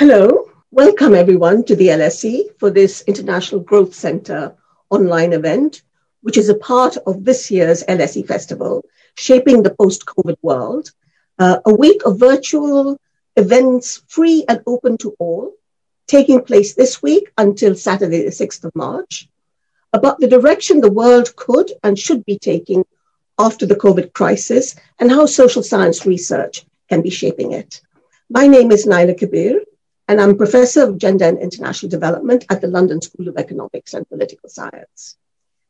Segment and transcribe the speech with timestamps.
[0.00, 4.56] Hello, welcome everyone to the LSE for this International Growth Center
[4.88, 5.82] online event,
[6.22, 8.82] which is a part of this year's LSE Festival,
[9.18, 10.90] Shaping the Post COVID World,
[11.38, 12.98] uh, a week of virtual
[13.36, 15.52] events free and open to all,
[16.06, 19.28] taking place this week until Saturday, the 6th of March,
[19.92, 22.86] about the direction the world could and should be taking
[23.38, 27.82] after the COVID crisis and how social science research can be shaping it.
[28.30, 29.60] My name is Naila Kabeer,
[30.10, 34.08] and I'm Professor of Gender and International Development at the London School of Economics and
[34.08, 35.16] Political Science.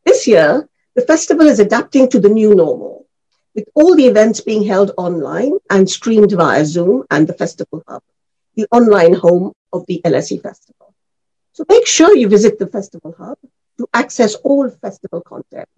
[0.06, 3.04] This year, the festival is adapting to the new normal,
[3.54, 8.02] with all the events being held online and streamed via Zoom and the Festival Hub,
[8.54, 10.94] the online home of the LSE Festival.
[11.52, 13.36] So make sure you visit the Festival Hub
[13.76, 15.68] to access all festival content,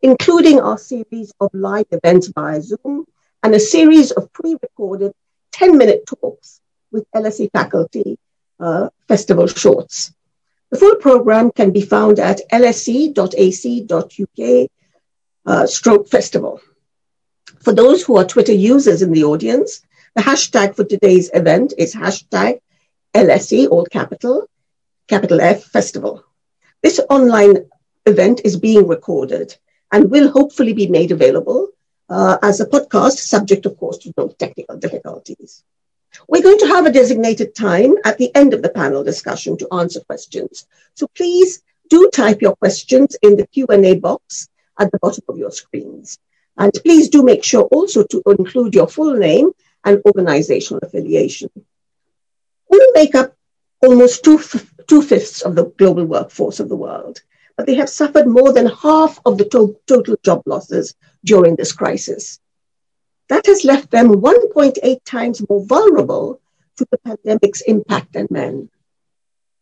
[0.00, 3.04] including our series of live events via Zoom
[3.42, 5.12] and a series of pre-recorded
[5.50, 6.60] 10-minute talks
[6.92, 8.18] with LSE faculty
[8.60, 10.12] uh, festival shorts.
[10.70, 13.20] The full program can be found at lse.ac.uk
[15.44, 16.60] uh, stroke festival.
[17.60, 19.82] For those who are Twitter users in the audience,
[20.14, 22.60] the hashtag for today's event is hashtag
[23.14, 24.48] LSE, all capital,
[25.08, 26.24] capital F festival.
[26.82, 27.66] This online
[28.06, 29.56] event is being recorded
[29.90, 31.68] and will hopefully be made available
[32.08, 35.64] uh, as a podcast, subject, of course, to no technical difficulties.
[36.28, 39.72] We're going to have a designated time at the end of the panel discussion to
[39.72, 40.66] answer questions.
[40.94, 45.50] So please do type your questions in the Q&A box at the bottom of your
[45.50, 46.18] screens.
[46.56, 49.52] And please do make sure also to include your full name
[49.84, 51.50] and organizational affiliation.
[52.68, 53.34] Women make up
[53.82, 54.40] almost two,
[54.86, 57.20] two fifths of the global workforce of the world,
[57.56, 61.72] but they have suffered more than half of the to- total job losses during this
[61.72, 62.38] crisis.
[63.32, 66.38] That has left them 1.8 times more vulnerable
[66.76, 68.68] to the pandemic's impact than men.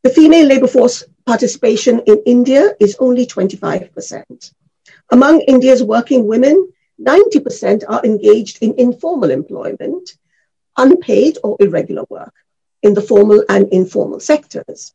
[0.03, 4.53] The female labor force participation in India is only 25%.
[5.13, 10.17] Among India's working women, 90% are engaged in informal employment,
[10.77, 12.35] unpaid or irregular work
[12.83, 14.93] in the formal and informal sectors.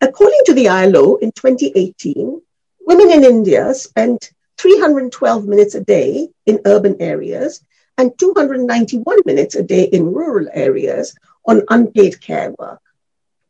[0.00, 2.42] According to the ILO in 2018,
[2.88, 7.62] women in India spent 312 minutes a day in urban areas
[7.98, 11.14] and 291 minutes a day in rural areas
[11.46, 12.80] on unpaid care work.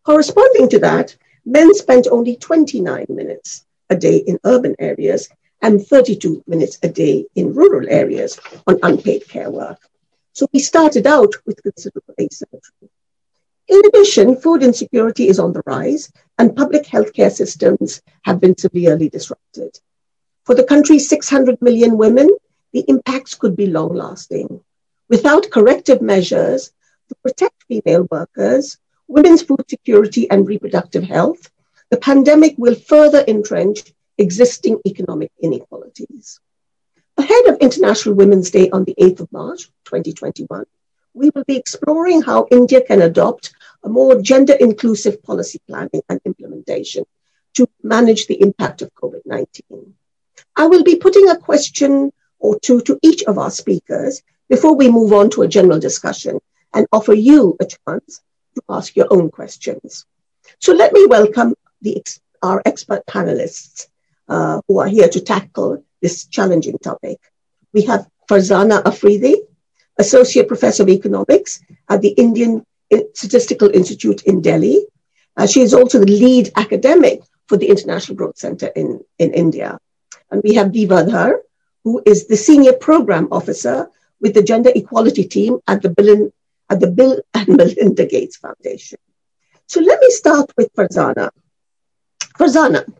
[0.04, 1.16] Corresponding to that,
[1.46, 5.28] men spent only 29 minutes a day in urban areas
[5.62, 9.78] and 32 minutes a day in rural areas on unpaid care work.
[10.32, 12.90] So we started out with considerable asymmetry.
[13.68, 19.08] In addition, food insecurity is on the rise and public healthcare systems have been severely
[19.08, 19.78] disrupted.
[20.44, 22.28] For the country's 600 million women,
[22.74, 24.60] the impacts could be long lasting.
[25.08, 26.72] Without corrective measures
[27.08, 31.50] to protect female workers, women's food security and reproductive health,
[31.90, 36.40] the pandemic will further entrench existing economic inequalities.
[37.16, 40.64] Ahead of International Women's Day on the 8th of March, 2021,
[41.14, 43.54] we will be exploring how India can adopt
[43.84, 47.04] a more gender inclusive policy planning and implementation
[47.54, 49.94] to manage the impact of COVID 19.
[50.56, 52.10] I will be putting a question
[52.44, 56.38] or two to each of our speakers before we move on to a general discussion
[56.74, 58.20] and offer you a chance
[58.54, 60.04] to ask your own questions.
[60.60, 62.02] So let me welcome the,
[62.42, 63.88] our expert panelists
[64.28, 67.18] uh, who are here to tackle this challenging topic.
[67.72, 69.36] We have Farzana Afridi,
[69.98, 72.64] Associate Professor of Economics at the Indian
[73.14, 74.84] Statistical Institute in Delhi.
[75.36, 79.78] Uh, she is also the lead academic for the International Growth Center in, in India.
[80.30, 81.38] And we have Diva Dhar,
[81.84, 83.90] who is the Senior Program Officer
[84.20, 86.32] with the Gender Equality Team at the Bill,
[86.70, 88.98] at the Bill and Melinda Gates Foundation.
[89.66, 91.30] So let me start with Farzana.
[92.38, 92.90] Farzana,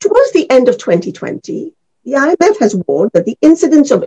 [0.00, 1.72] towards the end of 2020,
[2.04, 4.04] the IMF has warned that the incidence of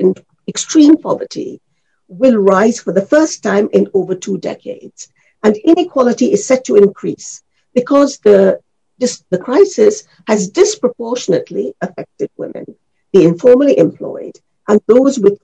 [0.47, 1.62] extreme poverty
[2.08, 5.09] will rise for the first time in over two decades,
[5.44, 7.42] and inequality is set to increase
[7.74, 8.60] because the,
[8.98, 12.66] the crisis has disproportionately affected women
[13.13, 15.39] the informally employed, and those with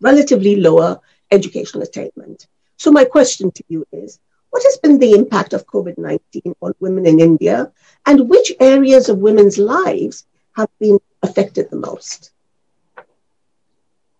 [0.00, 1.00] relatively lower
[1.30, 2.46] educational attainment.
[2.76, 6.72] So, my question to you is what has been the impact of COVID 19 on
[6.80, 7.72] women in India,
[8.06, 10.24] and which areas of women's lives
[10.56, 12.30] have been affected the most?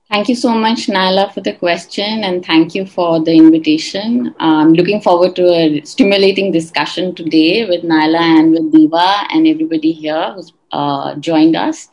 [0.08, 4.34] Thank you so much, Naila, for the question, and thank you for the invitation.
[4.38, 9.90] I'm looking forward to a stimulating discussion today with Naila and with Diva and everybody
[9.90, 11.88] here who's uh, joined us.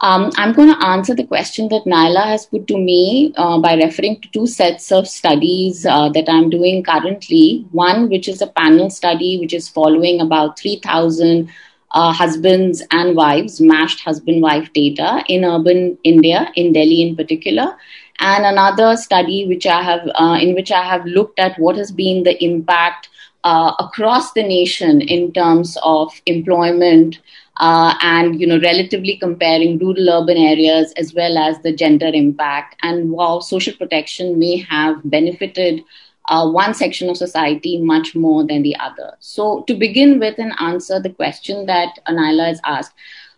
[0.00, 3.74] Um, I'm going to answer the question that Naila has put to me uh, by
[3.74, 7.64] referring to two sets of studies uh, that I'm doing currently.
[7.70, 11.48] One, which is a panel study, which is following about 3,000
[11.92, 17.76] uh, husbands and wives, matched husband wife data in urban India, in Delhi in particular.
[18.18, 21.92] And another study which I have, uh, in which I have looked at what has
[21.92, 23.08] been the impact
[23.44, 27.20] uh, across the nation in terms of employment
[27.58, 32.76] uh, and you know relatively comparing rural urban areas as well as the gender impact.
[32.82, 35.84] And how social protection may have benefited
[36.28, 39.16] uh, one section of society much more than the other.
[39.20, 42.92] So to begin with and answer the question that Naila has asked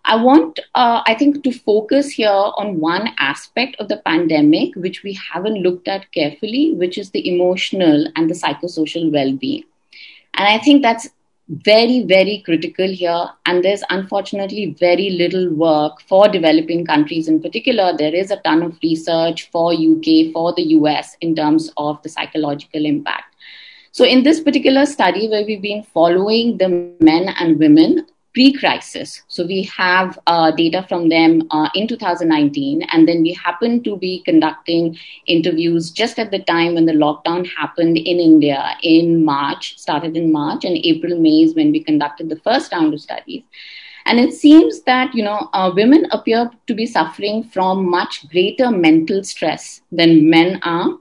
[0.07, 5.03] i want uh, i think to focus here on one aspect of the pandemic which
[5.03, 9.65] we haven't looked at carefully which is the emotional and the psychosocial well-being.
[10.35, 11.09] And i think that's
[11.49, 13.29] very, very critical here.
[13.47, 17.97] And there's unfortunately very little work for developing countries in particular.
[17.97, 22.09] There is a ton of research for UK, for the US in terms of the
[22.09, 23.35] psychological impact.
[23.93, 26.69] So, in this particular study, where we've been following the
[27.01, 29.23] men and women pre-crisis.
[29.29, 33.97] So we have uh, data from them uh, in 2019, and then we happen to
[33.97, 39.79] be conducting interviews just at the time when the lockdown happened in India in March,
[39.79, 43.43] started in March, and April, May is when we conducted the first round of studies.
[44.05, 48.71] And it seems that you know uh, women appear to be suffering from much greater
[48.71, 50.99] mental stress than men are.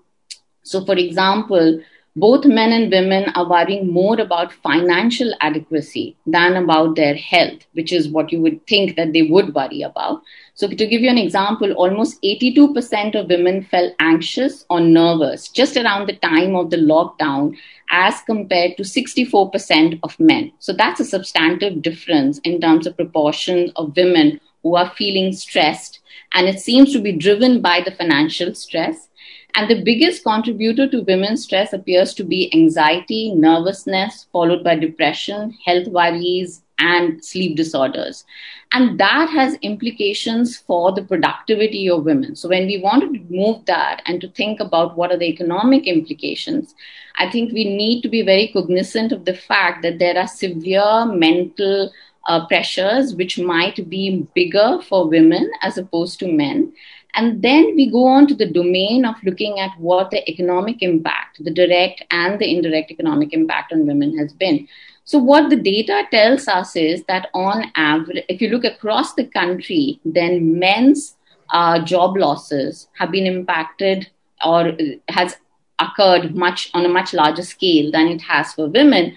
[0.64, 1.82] So, for example,
[2.18, 7.92] both men and women are worrying more about financial adequacy than about their health, which
[7.92, 10.22] is what you would think that they would worry about.
[10.54, 15.76] So, to give you an example, almost 82% of women felt anxious or nervous just
[15.76, 17.58] around the time of the lockdown,
[17.92, 20.54] as compared to 64% of men.
[20.60, 26.00] So, that's a substantive difference in terms of proportion of women who are feeling stressed.
[26.34, 29.10] And it seems to be driven by the financial stress
[29.56, 35.58] and the biggest contributor to women's stress appears to be anxiety, nervousness, followed by depression,
[35.66, 38.26] health worries, and sleep disorders.
[38.74, 42.36] And that has implications for the productivity of women.
[42.36, 45.88] So, when we want to move that and to think about what are the economic
[45.88, 46.76] implications,
[47.18, 51.06] I think we need to be very cognizant of the fact that there are severe
[51.06, 51.94] mental
[52.28, 56.74] uh, pressures which might be bigger for women as opposed to men.
[57.16, 61.44] And then we go on to the domain of looking at what the economic impact,
[61.44, 64.68] the direct and the indirect economic impact on women has been.
[65.06, 69.26] So, what the data tells us is that on average, if you look across the
[69.26, 71.16] country, then men's
[71.52, 74.10] uh, job losses have been impacted
[74.44, 74.74] or
[75.10, 75.38] has
[75.80, 79.16] occurred much on a much larger scale than it has for women.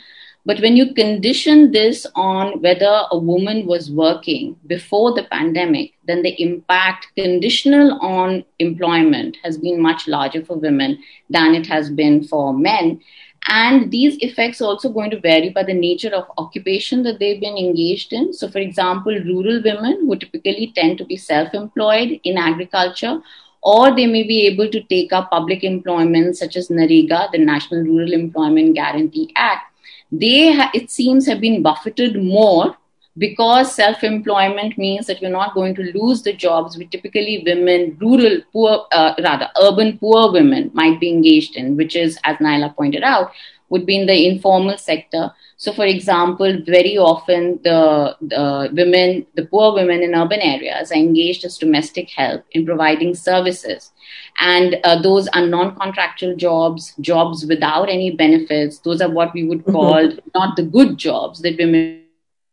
[0.48, 6.22] But when you condition this on whether a woman was working before the pandemic, then
[6.22, 12.24] the impact conditional on employment has been much larger for women than it has been
[12.24, 12.98] for men.
[13.46, 17.42] And these effects are also going to vary by the nature of occupation that they've
[17.42, 18.32] been engaged in.
[18.32, 23.20] So, for example, rural women who typically tend to be self employed in agriculture,
[23.62, 27.82] or they may be able to take up public employment such as NREGA, the National
[27.82, 29.67] Rural Employment Guarantee Act
[30.10, 32.76] they it seems have been buffeted more
[33.18, 38.40] because self-employment means that you're not going to lose the jobs which typically women rural
[38.52, 43.02] poor uh, rather urban poor women might be engaged in which is as naila pointed
[43.02, 43.32] out
[43.70, 45.30] would be in the informal sector.
[45.56, 50.94] So for example very often the, the women the poor women in urban areas are
[50.94, 53.90] engaged as domestic help in providing services
[54.40, 58.78] and uh, those are non-contractual jobs jobs without any benefits.
[58.78, 59.72] Those are what we would mm-hmm.
[59.72, 62.04] call not the good jobs that women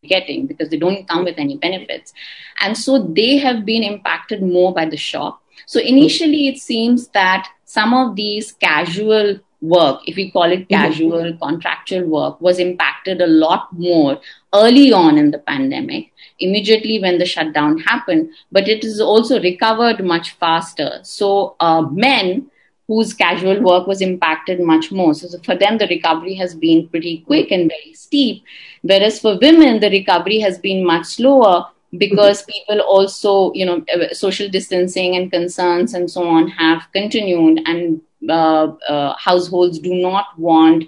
[0.04, 2.14] are getting because they don't come with any benefits.
[2.62, 7.50] And so they have been impacted more by the shock so initially it seems that
[7.66, 10.74] some of these casual work if we call it mm-hmm.
[10.74, 11.44] casual mm-hmm.
[11.46, 14.20] contractual work was impacted a lot more
[14.54, 20.04] early on in the pandemic immediately when the shutdown happened, but it is also recovered
[20.04, 21.00] much faster.
[21.04, 22.50] So uh, men
[22.88, 25.14] whose casual work was impacted much more.
[25.14, 28.44] So for them, the recovery has been pretty quick and very steep.
[28.82, 34.14] Whereas for women, the recovery has been much slower because people also, you know, uh,
[34.14, 40.26] social distancing and concerns and so on have continued, and uh, uh, households do not
[40.38, 40.86] want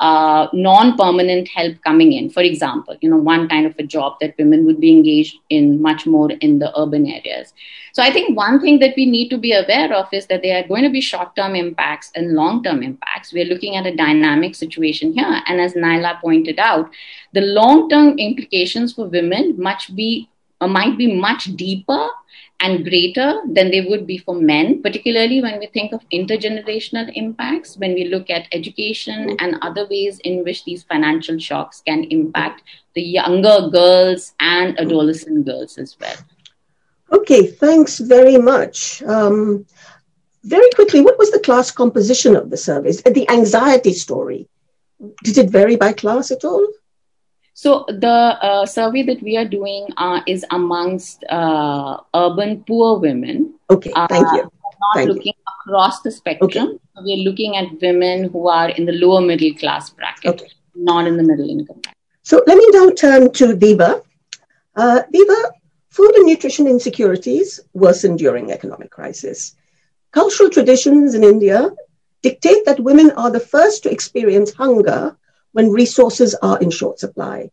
[0.00, 2.30] uh, non-permanent help coming in.
[2.30, 5.80] For example, you know, one kind of a job that women would be engaged in
[5.80, 7.52] much more in the urban areas.
[7.92, 10.58] So I think one thing that we need to be aware of is that there
[10.58, 13.32] are going to be short-term impacts and long-term impacts.
[13.32, 16.90] We're looking at a dynamic situation here, and as Naila pointed out,
[17.34, 22.08] the long-term implications for women much be uh, might be much deeper
[22.60, 27.76] and greater than they would be for men, particularly when we think of intergenerational impacts,
[27.78, 32.62] when we look at education and other ways in which these financial shocks can impact
[32.94, 36.16] the younger girls and adolescent girls as well.
[37.12, 39.02] Okay, thanks very much.
[39.02, 39.66] Um,
[40.44, 43.02] very quickly, what was the class composition of the surveys?
[43.02, 44.48] The anxiety story,
[45.24, 46.66] did it vary by class at all?
[47.60, 48.08] So the
[48.40, 53.52] uh, survey that we are doing uh, is amongst uh, urban poor women.
[53.68, 54.44] Okay, thank you.
[54.44, 55.52] Not thank looking you.
[55.52, 56.68] across the spectrum.
[56.68, 56.78] Okay.
[57.04, 60.48] We're looking at women who are in the lower middle class bracket, okay.
[60.74, 61.98] not in the middle income bracket.
[62.22, 64.00] So let me now turn to Diva.
[64.74, 65.52] Uh, Diva,
[65.90, 69.54] food and nutrition insecurities worsen during economic crisis.
[70.12, 71.68] Cultural traditions in India
[72.22, 75.14] dictate that women are the first to experience hunger
[75.52, 77.50] when resources are in short supply.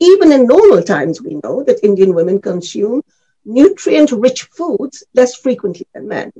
[0.00, 3.02] Even in normal times, we know that Indian women consume
[3.44, 6.32] nutrient rich foods less frequently than men.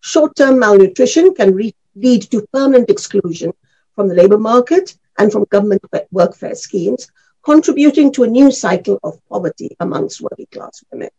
[0.00, 3.52] Short term malnutrition can re- lead to permanent exclusion
[3.94, 7.10] from the labor market and from government workfare schemes,
[7.42, 11.10] contributing to a new cycle of poverty amongst working class women.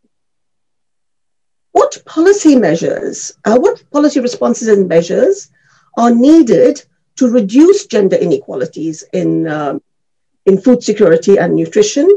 [1.72, 5.50] What policy measures, uh, what policy responses and measures
[5.96, 6.84] are needed
[7.16, 9.82] to reduce gender inequalities in, um,
[10.46, 12.08] in food security and nutrition?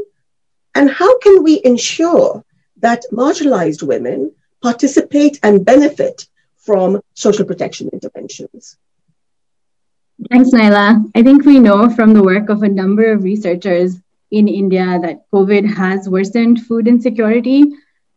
[0.73, 2.43] And how can we ensure
[2.77, 8.77] that marginalized women participate and benefit from social protection interventions?
[10.29, 11.05] Thanks, Naila.
[11.13, 13.95] I think we know from the work of a number of researchers
[14.31, 17.63] in India that COVID has worsened food insecurity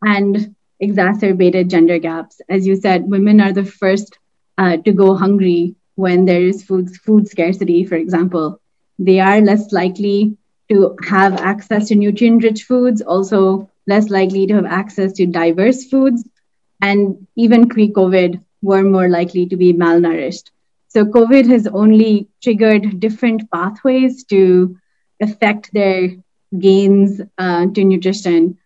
[0.03, 2.41] and exacerbated gender gaps.
[2.49, 4.19] As you said, women are the first
[4.57, 8.61] uh, to go hungry when there is food, food scarcity, for example.
[9.00, 10.37] They are less likely
[10.71, 15.85] to have access to nutrient rich foods, also less likely to have access to diverse
[15.87, 16.25] foods,
[16.81, 20.50] and even pre COVID were more likely to be malnourished.
[20.88, 24.76] So, COVID has only triggered different pathways to
[25.21, 26.11] affect their
[26.59, 28.57] gains uh, to nutrition,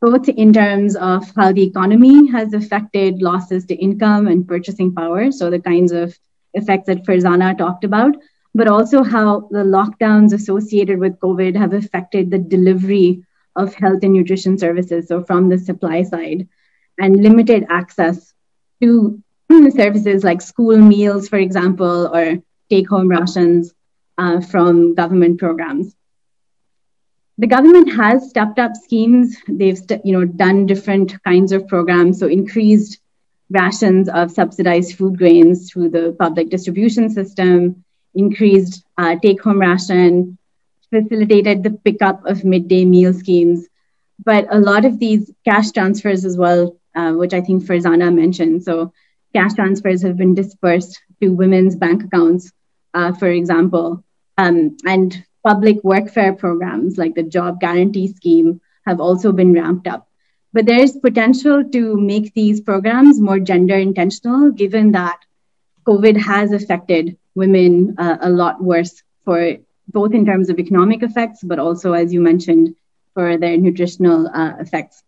[0.00, 5.30] both in terms of how the economy has affected losses to income and purchasing power.
[5.30, 6.18] So, the kinds of
[6.54, 8.16] effects that Farzana talked about,
[8.54, 13.24] but also how the lockdowns associated with COVID have affected the delivery
[13.56, 15.08] of health and nutrition services.
[15.08, 16.48] So, from the supply side,
[16.98, 18.32] and limited access
[18.80, 19.22] to
[19.70, 23.74] services like school meals, for example, or take home rations
[24.18, 25.94] uh, from government programs.
[27.38, 29.36] The government has stepped up schemes.
[29.48, 33.00] They've you know done different kinds of programs, so increased
[33.54, 37.84] rations of subsidized food grains through the public distribution system,
[38.14, 40.36] increased uh, take home ration,
[40.90, 43.66] facilitated the pickup of midday meal schemes.
[44.24, 48.64] But a lot of these cash transfers as well, uh, which I think Farzana mentioned.
[48.64, 48.92] So,
[49.34, 52.52] cash transfers have been dispersed to women's bank accounts,
[52.92, 54.04] uh, for example.
[54.38, 60.08] Um, and public workfare programs like the Job Guarantee Scheme have also been ramped up.
[60.54, 65.18] But there is potential to make these programs more gender intentional, given that
[65.84, 69.56] COVID has affected women uh, a lot worse for
[69.88, 72.76] both in terms of economic effects, but also, as you mentioned,
[73.14, 75.02] for their nutritional uh, effects.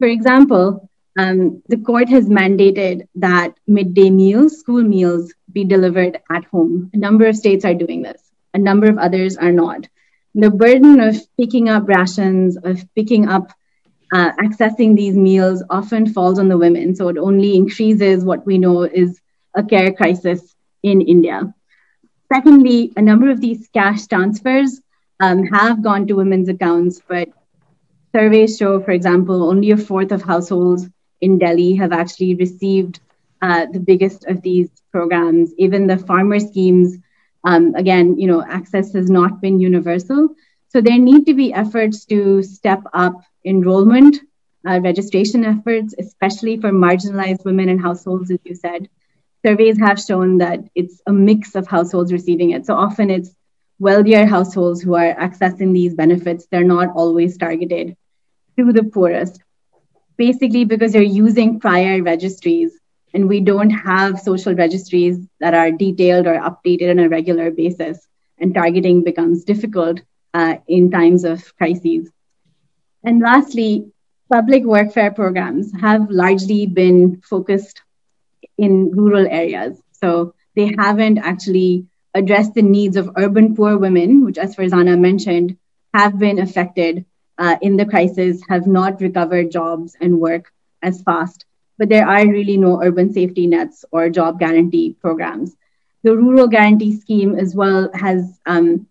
[0.00, 6.46] For example, um, the court has mandated that midday meals, school meals, be delivered at
[6.46, 6.90] home.
[6.92, 8.20] A number of states are doing this,
[8.52, 9.86] a number of others are not.
[10.34, 13.52] The burden of picking up rations, of picking up
[14.14, 16.96] uh, accessing these meals often falls on the women.
[16.96, 19.20] So it only increases what we know is
[19.54, 21.54] a care crisis in India.
[22.32, 24.80] Secondly, a number of these cash transfers
[25.20, 27.28] um, have gone to women's accounts, but
[28.14, 30.88] surveys show, for example, only a fourth of households
[31.20, 33.00] in Delhi have actually received
[33.42, 35.52] uh, the biggest of these programs.
[35.58, 36.98] Even the farmer schemes,
[37.44, 40.28] um, again, you know, access has not been universal.
[40.68, 44.16] So there need to be efforts to step up enrollment,
[44.68, 48.88] uh, registration efforts, especially for marginalized women and households, as you said.
[49.44, 52.66] Surveys have shown that it's a mix of households receiving it.
[52.66, 53.34] So often it's
[53.78, 56.46] wealthier households who are accessing these benefits.
[56.50, 57.96] They're not always targeted
[58.58, 59.42] to the poorest.
[60.16, 62.72] Basically, because they're using prior registries
[63.12, 68.06] and we don't have social registries that are detailed or updated on a regular basis,
[68.38, 70.00] and targeting becomes difficult
[70.34, 72.10] uh, in times of crises.
[73.04, 73.92] And lastly,
[74.32, 77.82] public workfare programs have largely been focused
[78.58, 79.80] in rural areas.
[79.92, 85.56] So they haven't actually addressed the needs of urban poor women, which, as Farzana mentioned,
[85.94, 87.04] have been affected
[87.38, 91.44] uh, in the crisis, have not recovered jobs and work as fast,
[91.78, 95.56] but there are really no urban safety nets or job guarantee programs.
[96.02, 98.86] The rural guarantee scheme as well has um,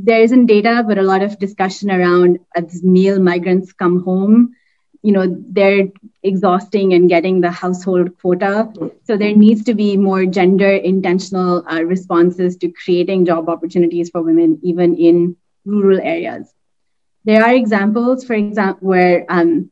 [0.00, 4.54] there isn't data, but a lot of discussion around as male migrants come home,
[5.02, 5.88] you know, they're
[6.22, 8.72] exhausting and getting the household quota.
[9.04, 14.22] So there needs to be more gender intentional uh, responses to creating job opportunities for
[14.22, 16.52] women, even in rural areas.
[17.24, 19.70] There are examples, for example, where um,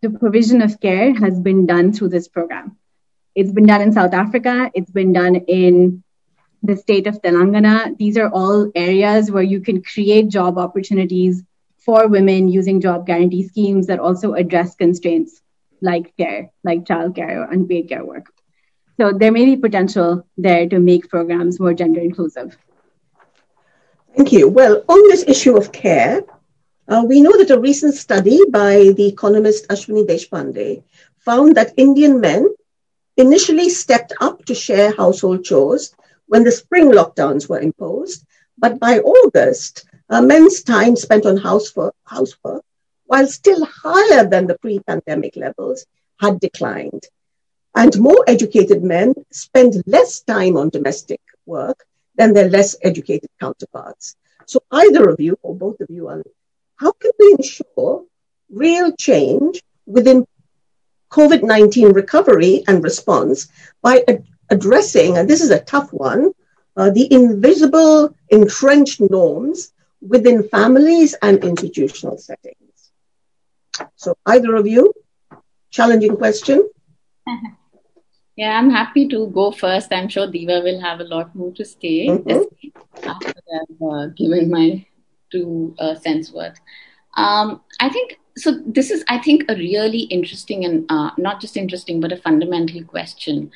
[0.00, 2.76] the provision of care has been done through this program.
[3.34, 4.70] It's been done in South Africa.
[4.74, 6.02] It's been done in
[6.66, 7.96] the state of Telangana.
[7.96, 11.42] These are all areas where you can create job opportunities
[11.78, 15.40] for women using job guarantee schemes that also address constraints
[15.80, 18.26] like care, like childcare or unpaid care work.
[18.98, 22.56] So there may be potential there to make programs more gender inclusive.
[24.16, 24.48] Thank you.
[24.48, 26.22] Well, on this issue of care,
[26.88, 30.82] uh, we know that a recent study by the economist Ashwini Deshpande
[31.18, 32.48] found that Indian men
[33.16, 35.94] initially stepped up to share household chores
[36.26, 38.24] when the spring lockdowns were imposed.
[38.58, 42.64] But by August, uh, men's time spent on housework, housework,
[43.06, 45.86] while still higher than the pre pandemic levels,
[46.20, 47.04] had declined.
[47.74, 51.84] And more educated men spend less time on domestic work
[52.16, 54.16] than their less educated counterparts.
[54.46, 56.22] So, either of you, or both of you, are,
[56.76, 58.04] how can we ensure
[58.50, 60.26] real change within
[61.10, 63.48] COVID 19 recovery and response
[63.82, 64.04] by
[64.50, 66.32] addressing, and this is a tough one,
[66.76, 72.90] uh, the invisible entrenched norms within families and institutional settings.
[73.96, 74.92] So, either of you,
[75.70, 76.68] challenging question?
[78.36, 79.92] Yeah, I'm happy to go first.
[79.92, 83.08] I'm sure Diva will have a lot more to say mm-hmm.
[83.08, 84.84] after I've uh, given my
[85.32, 86.60] two uh, cents worth.
[87.16, 88.60] Um, I think so.
[88.66, 92.84] This is, I think, a really interesting and uh, not just interesting, but a fundamental
[92.84, 93.50] question.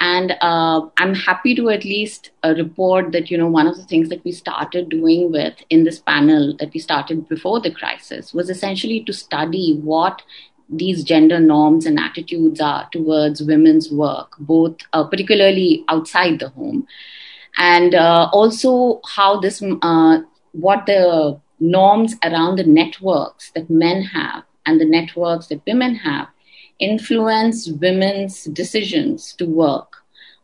[0.00, 3.84] And uh, I'm happy to at least uh, report that, you know, one of the
[3.84, 8.34] things that we started doing with in this panel that we started before the crisis
[8.34, 10.22] was essentially to study what
[10.68, 16.86] these gender norms and attitudes are towards women's work, both uh, particularly outside the home,
[17.58, 20.18] and uh, also how this, uh,
[20.52, 26.28] what the norms around the networks that men have and the networks that women have
[26.78, 29.96] influence women's decisions to work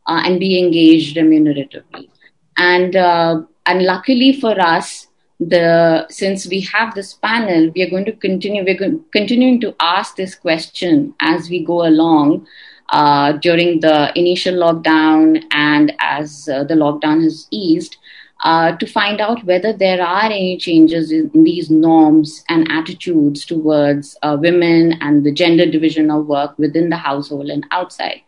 [0.06, 2.08] uh, and be engaged remuneratively.
[2.56, 8.04] And uh, and luckily for us, the since we have this panel, we are going
[8.04, 8.64] to continue.
[8.64, 12.46] We're continuing to ask this question as we go along.
[12.92, 17.98] Uh, during the initial lockdown and as uh, the lockdown has eased,
[18.42, 24.16] uh, to find out whether there are any changes in, these norms and attitudes towards
[24.22, 28.22] uh, women and the gender division of work within the household and outside.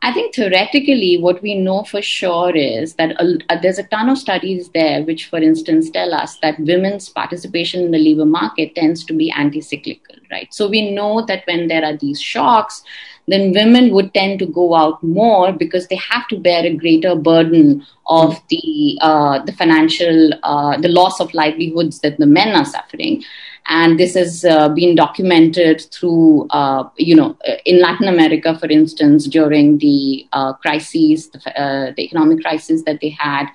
[0.00, 4.18] I think theoretically, what we know for sure is that a, there's a ton of
[4.18, 9.04] studies there, which, for instance, tell us that women's participation in the labor market tends
[9.06, 10.54] to be anti cyclical, right?
[10.54, 12.84] So we know that when there are these shocks,
[13.30, 17.14] then women would tend to go out more because they have to bear a greater
[17.14, 22.64] burden of the uh, the financial uh, the loss of livelihoods that the men are
[22.64, 23.22] suffering
[23.68, 27.36] and this has uh, been documented through, uh, you know,
[27.66, 33.00] in Latin America, for instance, during the uh, crises, the, uh, the, economic crisis that
[33.02, 33.46] they had.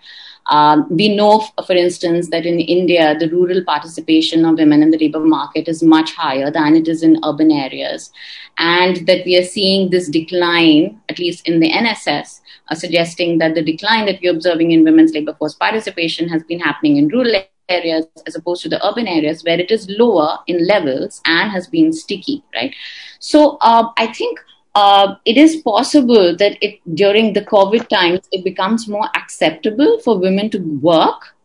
[0.49, 4.97] Um, we know, for instance, that in India, the rural participation of women in the
[4.97, 8.11] labor market is much higher than it is in urban areas,
[8.57, 13.55] and that we are seeing this decline, at least in the NSS, uh, suggesting that
[13.55, 17.35] the decline that we're observing in women's labor force participation has been happening in rural
[17.69, 21.67] areas as opposed to the urban areas where it is lower in levels and has
[21.67, 22.75] been sticky, right?
[23.19, 24.39] So uh, I think
[24.75, 26.57] uh, it is possible that
[26.93, 31.35] during the COVID times, it becomes more acceptable for women to work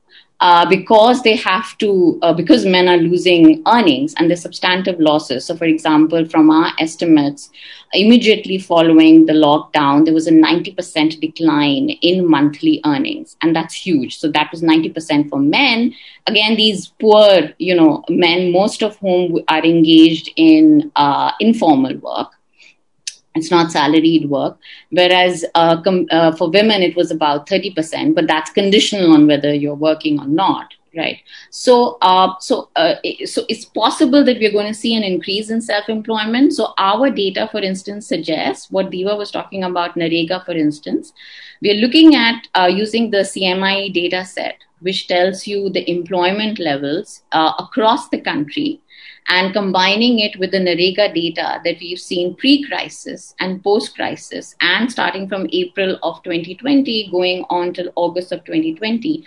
[0.40, 5.44] uh, because they have to, uh, because men are losing earnings and there's substantive losses.
[5.44, 7.50] So, for example, from our estimates,
[7.92, 14.18] immediately following the lockdown, there was a 90% decline in monthly earnings, and that's huge.
[14.18, 15.92] So, that was 90% for men.
[16.26, 22.37] Again, these poor, you know, men, most of whom are engaged in uh, informal work
[23.38, 24.58] it's not salaried work.
[24.90, 29.54] Whereas uh, com- uh, for women, it was about 30%, but that's conditional on whether
[29.54, 31.22] you're working or not, Right.
[31.50, 32.94] So, uh, so, uh,
[33.26, 36.54] so it's possible that we're going to see an increase in self-employment.
[36.54, 41.12] So, our data, for instance, suggests what Diva was talking about, NREGA, for instance.
[41.60, 46.58] We are looking at uh, using the CMI data set, which tells you the employment
[46.58, 48.80] levels uh, across the country,
[49.28, 55.28] and combining it with the NREGA data that we've seen pre-crisis and post-crisis, and starting
[55.28, 59.24] from April of 2020 going on till August of 2020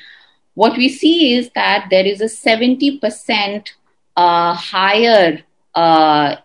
[0.53, 3.71] what we see is that there is a 70%
[4.17, 5.41] uh, higher
[5.75, 6.35] uh,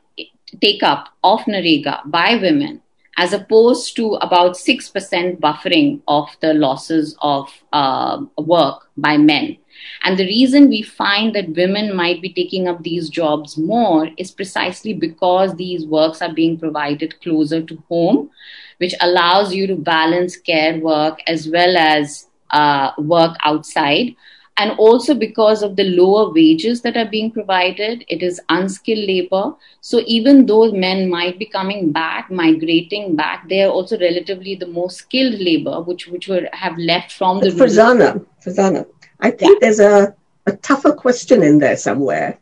[0.61, 2.81] take up of NREGA by women
[3.17, 9.57] as opposed to about 6% buffering of the losses of uh, work by men.
[10.03, 14.31] And the reason we find that women might be taking up these jobs more is
[14.31, 18.31] precisely because these works are being provided closer to home,
[18.79, 24.15] which allows you to balance care work as well as uh, work outside.
[24.59, 29.55] And also because of the lower wages that are being provided, it is unskilled labor.
[29.83, 34.66] So even though men might be coming back, migrating back, they are also relatively the
[34.66, 37.51] most skilled labor, which which were have left from the.
[37.51, 38.87] Farzana, Farzana,
[39.21, 39.59] I think yeah.
[39.61, 40.14] there's a,
[40.47, 42.38] a tougher question in there somewhere.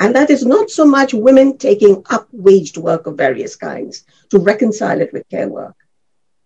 [0.00, 4.38] And that is not so much women taking up waged work of various kinds to
[4.38, 5.76] reconcile it with care work,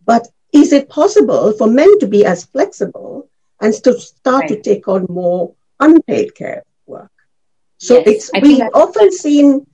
[0.05, 3.29] but is it possible for men to be as flexible
[3.61, 4.49] and to start right.
[4.49, 7.11] to take on more unpaid care work?
[7.79, 9.67] So yes, it's I we've often seen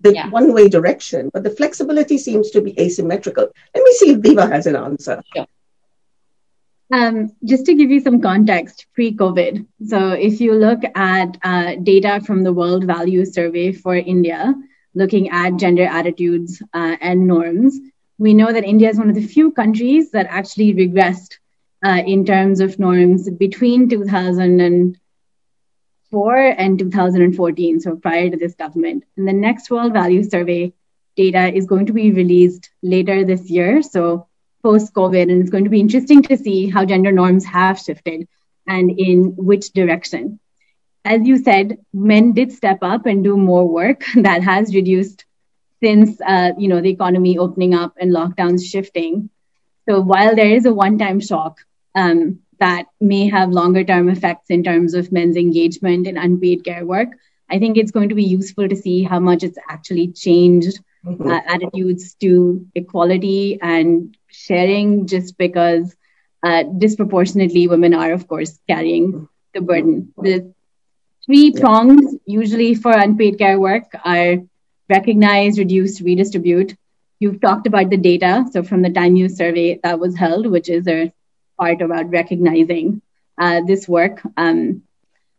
[0.00, 0.28] the yeah.
[0.28, 3.48] one way direction, but the flexibility seems to be asymmetrical.
[3.74, 5.22] Let me see if Diva has an answer.
[5.34, 5.46] Sure.
[6.92, 9.66] Um, just to give you some context, pre COVID.
[9.86, 14.54] So, if you look at uh, data from the World Values Survey for India,
[14.94, 17.78] looking at gender attitudes uh, and norms,
[18.18, 21.38] we know that India is one of the few countries that actually regressed
[21.84, 29.04] uh, in terms of norms between 2004 and 2014, so prior to this government.
[29.16, 30.72] And the next World Value Survey
[31.16, 34.26] data is going to be released later this year, so
[34.62, 38.28] post COVID, and it's going to be interesting to see how gender norms have shifted
[38.66, 40.38] and in which direction.
[41.04, 45.24] As you said, men did step up and do more work that has reduced
[45.82, 49.30] since uh, you know the economy opening up and lockdowns shifting.
[49.88, 51.60] So while there is a one-time shock
[51.94, 57.08] um, that may have longer-term effects in terms of men's engagement in unpaid care work,
[57.50, 61.28] I think it's going to be useful to see how much it's actually changed mm-hmm.
[61.28, 65.06] uh, attitudes to equality and sharing.
[65.06, 65.96] Just because
[66.44, 70.12] uh, disproportionately women are, of course, carrying the burden.
[70.18, 70.52] The
[71.26, 74.36] three prongs usually for unpaid care work are
[74.88, 76.76] recognize, reduce, redistribute.
[77.18, 78.46] You've talked about the data.
[78.52, 81.12] So from the time use survey that was held, which is a
[81.60, 83.02] part about recognizing
[83.38, 84.22] uh, this work.
[84.36, 84.82] Um,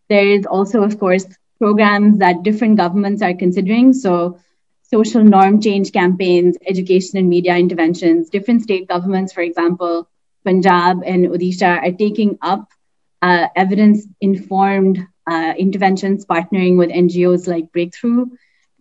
[0.09, 1.25] there is also, of course,
[1.59, 3.93] programs that different governments are considering.
[3.93, 4.39] So
[4.83, 8.29] social norm change campaigns, education and media interventions.
[8.29, 10.09] Different state governments, for example,
[10.43, 12.67] Punjab and Odisha, are taking up
[13.21, 18.25] uh, evidence informed uh, interventions, partnering with NGOs like Breakthrough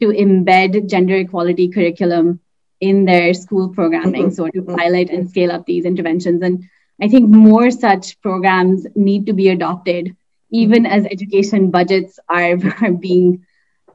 [0.00, 2.40] to embed gender equality curriculum
[2.80, 4.34] in their school programming, mm-hmm.
[4.34, 6.42] so to pilot and scale up these interventions.
[6.42, 6.64] And
[7.00, 10.16] I think more such programs need to be adopted,
[10.50, 13.46] even as education budgets are, are being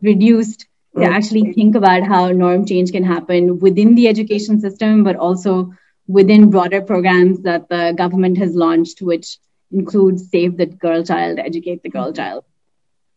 [0.01, 5.15] reduced to actually think about how norm change can happen within the education system, but
[5.15, 5.73] also
[6.07, 9.37] within broader programs that the government has launched, which
[9.71, 12.43] includes Save the Girl Child, Educate the Girl Child.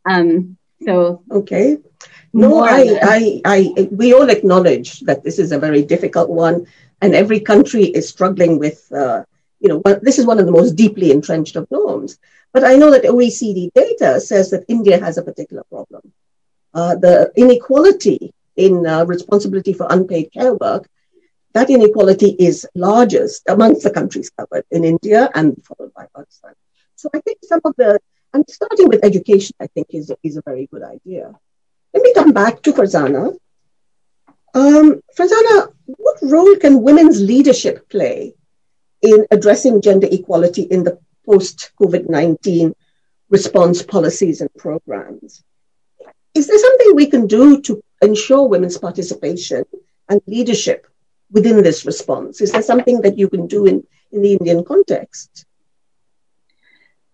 [0.05, 1.79] Um, so okay,
[2.33, 6.67] no, I, I, I, we all acknowledge that this is a very difficult one,
[7.01, 9.23] and every country is struggling with, uh,
[9.61, 12.19] you know, this is one of the most deeply entrenched of norms.
[12.53, 16.13] But I know that OECD data says that India has a particular problem.
[16.73, 20.89] Uh, the inequality in uh, responsibility for unpaid care work,
[21.55, 26.53] that inequality is largest amongst the countries covered in India and followed by Pakistan.
[26.95, 27.99] So I think some of the,
[28.35, 31.35] and starting with education, I think is, is a very good idea.
[31.95, 33.37] Let me come back to Farzana.
[34.55, 38.35] Um, Farzana, what role can women's leadership play
[39.03, 42.75] in addressing gender equality in the post COVID 19
[43.31, 45.43] response policies and programs?
[46.35, 49.65] Is there something we can do to ensure women's participation
[50.09, 50.87] and leadership
[51.31, 52.41] within this response?
[52.41, 55.47] Is there something that you can do in, in the Indian context?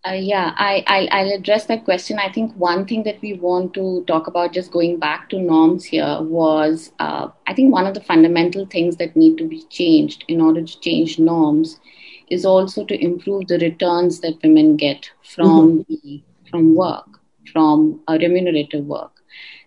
[0.06, 2.18] Uh, yeah, I, I, I'll address that question.
[2.18, 5.84] I think one thing that we want to talk about, just going back to norms
[5.84, 10.24] here, was uh, I think one of the fundamental things that need to be changed
[10.28, 11.80] in order to change norms
[12.28, 15.94] is also to improve the returns that women get from mm-hmm.
[15.94, 17.18] the from work,
[17.50, 19.10] from remunerative work.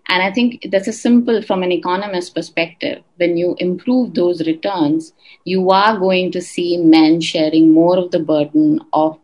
[0.10, 5.13] And I think that's a simple, from an economist perspective, when you improve those returns,
[5.43, 9.19] you are going to see men sharing more of the burden of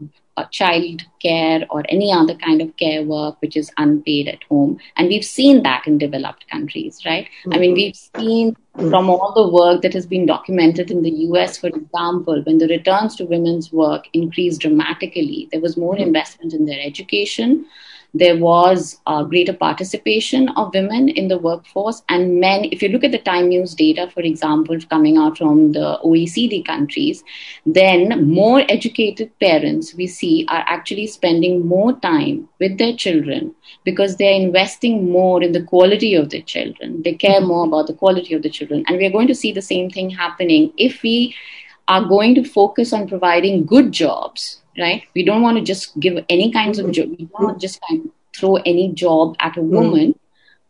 [0.51, 4.79] child care or any other kind of care work which is unpaid at home.
[4.97, 7.25] And we've seen that in developed countries, right?
[7.25, 7.53] Mm-hmm.
[7.53, 11.57] I mean, we've seen from all the work that has been documented in the US,
[11.57, 16.03] for example, when the returns to women's work increased dramatically, there was more mm-hmm.
[16.03, 17.65] investment in their education
[18.13, 22.65] there was uh, greater participation of women in the workforce and men.
[22.65, 26.63] If you look at the Time Use data, for example, coming out from the OECD
[26.63, 27.23] countries,
[27.65, 34.17] then more educated parents we see are actually spending more time with their children because
[34.17, 37.01] they're investing more in the quality of their children.
[37.01, 37.47] They care mm-hmm.
[37.47, 38.83] more about the quality of the children.
[38.87, 41.35] And we're going to see the same thing happening if we
[41.87, 45.03] are going to focus on providing good jobs right?
[45.15, 47.09] We don't want to just give any kinds of job.
[47.09, 49.69] We don't just kind of throw any job at a mm.
[49.69, 50.19] woman,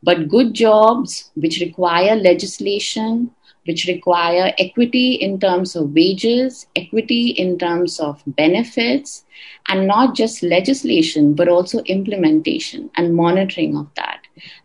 [0.02, 3.32] but good jobs which require legislation,
[3.66, 9.24] which require equity in terms of wages, equity in terms of benefits,
[9.70, 14.20] and not just legislation, but also implementation and monitoring of that.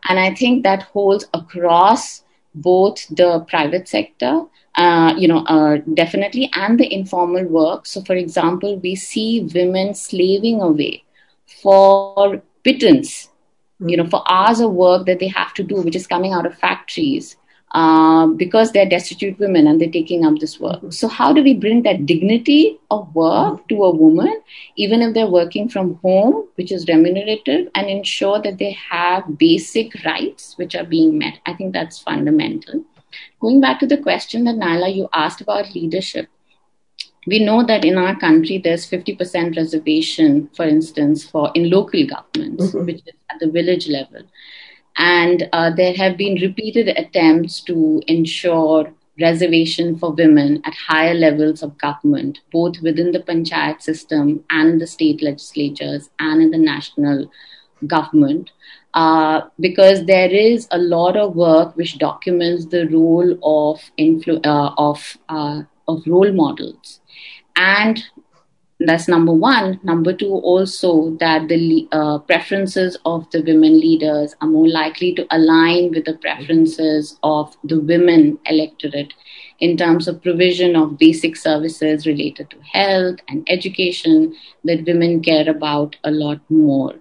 [0.09, 2.25] And I think that holds across
[2.63, 4.43] both the private sector
[4.77, 7.87] uh, you know, uh, definitely, and the informal work.
[7.87, 11.03] So, for example, we see women slaving away
[11.63, 13.31] for pittance,
[13.81, 16.47] you know, for hours of work that they have to do, which is coming out
[16.47, 17.38] of factories.
[17.73, 20.81] Uh, because they're destitute women and they're taking up this work.
[20.91, 24.41] So, how do we bring that dignity of work to a woman,
[24.77, 29.93] even if they're working from home, which is remunerative, and ensure that they have basic
[30.07, 31.41] rights which are being met?
[31.45, 32.85] I think that's fundamental.
[33.39, 36.27] Going back to the question that Naila, you asked about leadership,
[37.27, 42.69] we know that in our country there's 50% reservation, for instance, for in local governments,
[42.69, 42.87] mm-hmm.
[42.87, 44.23] which is at the village level.
[44.99, 51.63] And uh, there have been repeated attempts to ensure reservation for women at higher levels
[51.63, 57.31] of government, both within the panchayat system and the state legislatures and in the national
[57.87, 58.51] government.
[58.95, 64.73] Uh, because there is a lot of work which documents the role of influ- uh,
[64.79, 67.01] of uh, of role models,
[67.57, 68.03] and
[68.81, 69.81] that's number one.
[69.83, 75.27] Number two, also that the uh, preferences of the women leaders are more likely to
[75.31, 79.15] align with the preferences of the women electorate
[79.59, 85.49] in terms of provision of basic services related to health and education that women care
[85.49, 86.95] about a lot more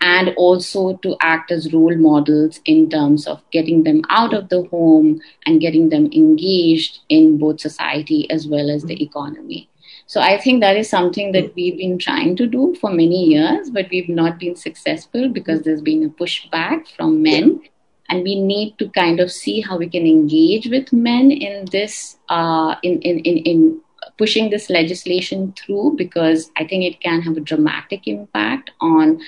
[0.00, 4.62] and also to act as role models in terms of getting them out of the
[4.70, 9.68] home and getting them engaged in both society as well as the economy.
[10.06, 13.70] So I think that is something that we've been trying to do for many years,
[13.70, 17.60] but we've not been successful because there's been a pushback from men.
[18.08, 22.18] And we need to kind of see how we can engage with men in this,
[22.28, 23.80] uh, in, in, in, in
[24.16, 29.20] pushing this legislation through because I think it can have a dramatic impact on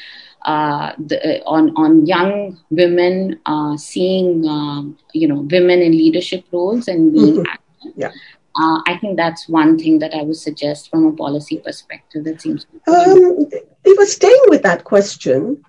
[0.42, 6.88] uh, the, on on young women uh, seeing um, you know women in leadership roles
[6.88, 7.50] and being mm-hmm.
[7.50, 7.92] active.
[7.96, 8.10] Yeah.
[8.56, 12.24] Uh, I think that's one thing that I would suggest from a policy perspective.
[12.24, 12.66] That seems.
[12.87, 13.46] Um,
[13.84, 15.62] if we're staying with that question,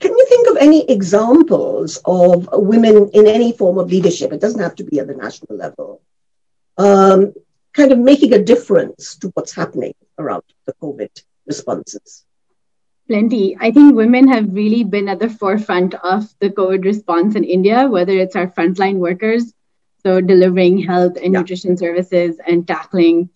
[0.00, 4.32] can you think of any examples of women in any form of leadership?
[4.32, 6.02] It doesn't have to be at the national level.
[6.76, 7.34] Um,
[7.72, 11.10] kind of making a difference to what's happening around the COVID
[11.46, 12.24] responses.
[13.08, 13.56] Plenty.
[13.60, 17.88] I think women have really been at the forefront of the COVID response in India,
[17.88, 19.52] whether it's our frontline workers,
[20.04, 21.40] so delivering health and yeah.
[21.40, 23.30] nutrition services and tackling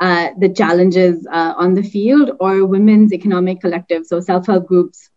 [0.00, 5.10] uh, the challenges uh, on the field, or women's economic collectives, so self-help groups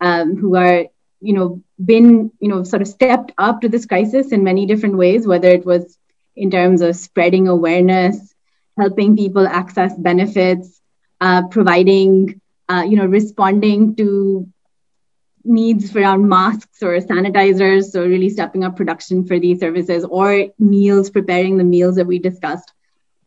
[0.00, 0.86] um, who are,
[1.20, 4.96] you know, been, you know, sort of stepped up to this crisis in many different
[4.96, 5.96] ways, whether it was
[6.34, 8.34] in terms of spreading awareness,
[8.76, 10.80] helping people access benefits,
[11.20, 14.48] uh, providing uh, you know, responding to
[15.44, 17.90] needs for around masks or sanitizers.
[17.90, 22.18] So really stepping up production for these services or meals, preparing the meals that we
[22.18, 22.72] discussed.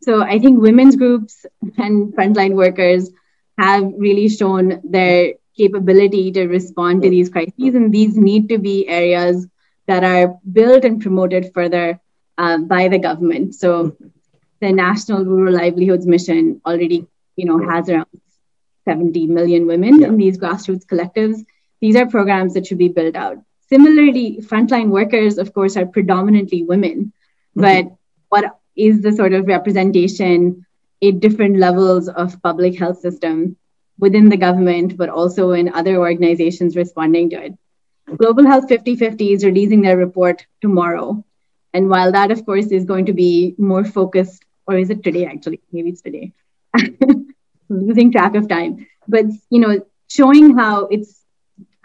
[0.01, 1.45] So I think women's groups
[1.78, 3.10] and frontline workers
[3.58, 7.75] have really shown their capability to respond to these crises.
[7.75, 9.47] And these need to be areas
[9.88, 11.99] that are built and promoted further
[12.38, 13.56] uh, by the government.
[13.56, 13.95] So
[14.60, 18.08] the National Rural Livelihoods Mission already, you know, has around
[18.86, 20.08] 70 million women yeah.
[20.08, 21.45] in these grassroots collectives.
[21.86, 23.38] These are programs that should be built out.
[23.69, 27.13] Similarly, frontline workers, of course, are predominantly women,
[27.56, 27.86] but
[28.30, 30.65] what is the sort of representation
[31.04, 33.58] at different levels of public health system
[34.00, 37.54] within the government, but also in other organizations responding to it.
[38.17, 41.24] Global Health 5050 is releasing their report tomorrow.
[41.71, 45.28] And while that, of course, is going to be more focused, or is it today
[45.28, 45.62] actually?
[45.71, 46.34] Maybe it's today.
[47.69, 48.88] Losing track of time.
[49.08, 51.21] But, you know, showing how it's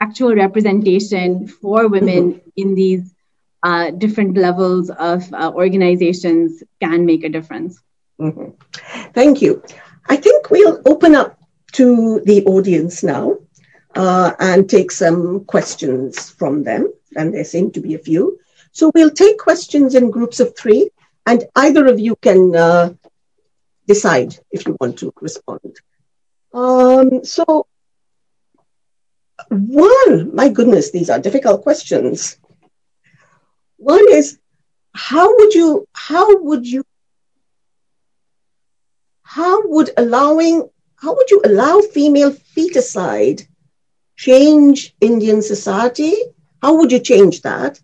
[0.01, 3.15] actual representation for women in these
[3.63, 7.81] uh, different levels of uh, organizations can make a difference.
[8.19, 8.51] Mm-hmm.
[9.13, 9.63] Thank you.
[10.09, 11.39] I think we'll open up
[11.73, 13.37] to the audience now
[13.95, 16.93] uh, and take some questions from them.
[17.17, 18.39] And there seem to be a few.
[18.73, 20.91] So we'll take questions in groups of three,
[21.27, 22.95] and either of you can uh,
[23.87, 25.77] decide if you want to respond.
[26.55, 27.67] Um, so,
[29.51, 32.39] one, my goodness, these are difficult questions.
[33.77, 34.39] One is,
[34.95, 36.85] how would you, how would you,
[39.23, 43.47] how would allowing, how would you allow female feticide
[44.17, 46.15] change Indian society?
[46.63, 47.81] How would you change that?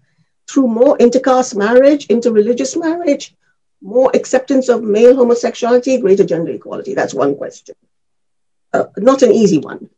[0.48, 3.35] Through more intercaste marriage, interreligious marriage,
[3.83, 6.94] more acceptance of male homosexuality, greater gender equality?
[6.94, 7.74] That's one question.
[8.72, 9.90] Uh, not an easy one.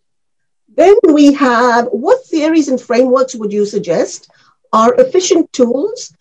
[0.79, 4.31] Then we have what theories and frameworks would you suggest
[4.73, 6.15] are efficient tools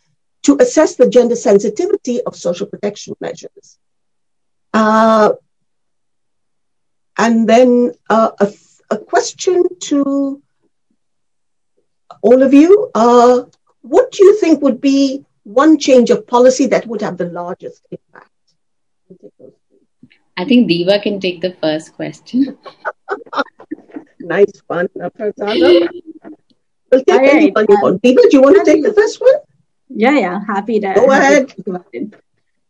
[0.44, 3.78] to assess the gender sensitivity of social protection measures?
[4.74, 5.34] Uh,
[7.18, 8.48] and then uh, a
[8.90, 10.42] a question to
[12.22, 12.90] all of you.
[12.96, 13.44] Uh,
[13.82, 17.86] what do you think would be one change of policy that would have the largest
[17.92, 18.32] impact?
[20.36, 22.58] I think Diva can take the first question.
[24.28, 24.88] nice one.
[26.92, 27.54] We'll take All right.
[28.02, 29.34] Diva, do you want to take the first one?
[29.90, 30.94] Yeah, yeah, happy to.
[30.96, 31.54] Go ahead.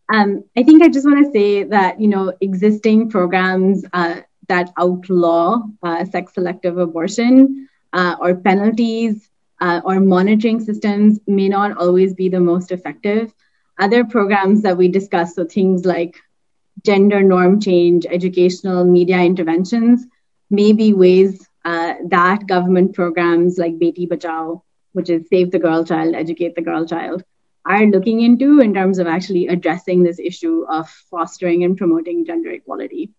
[0.10, 4.72] Um, I think I just want to say that you know existing programs uh, that
[4.78, 12.14] outlaw uh, sex selective abortion uh, or penalties uh, or monitoring systems may not always
[12.14, 13.34] be the most effective.
[13.80, 16.16] Other programs that we discussed, so things like
[16.86, 20.06] gender norm change, educational media interventions,
[20.50, 24.62] may be ways uh, that government programs like Beti Bachao,
[24.94, 27.24] which is Save the Girl Child, Educate the Girl Child,
[27.66, 32.52] are looking into in terms of actually addressing this issue of fostering and promoting gender
[32.52, 33.12] equality.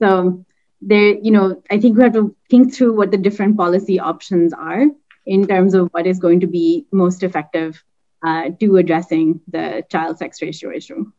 [0.00, 0.44] So
[0.82, 4.52] there, you know, I think we have to think through what the different policy options
[4.52, 4.84] are
[5.24, 7.82] in terms of what is going to be most effective
[8.22, 11.10] uh, to addressing the child sex ratio issue.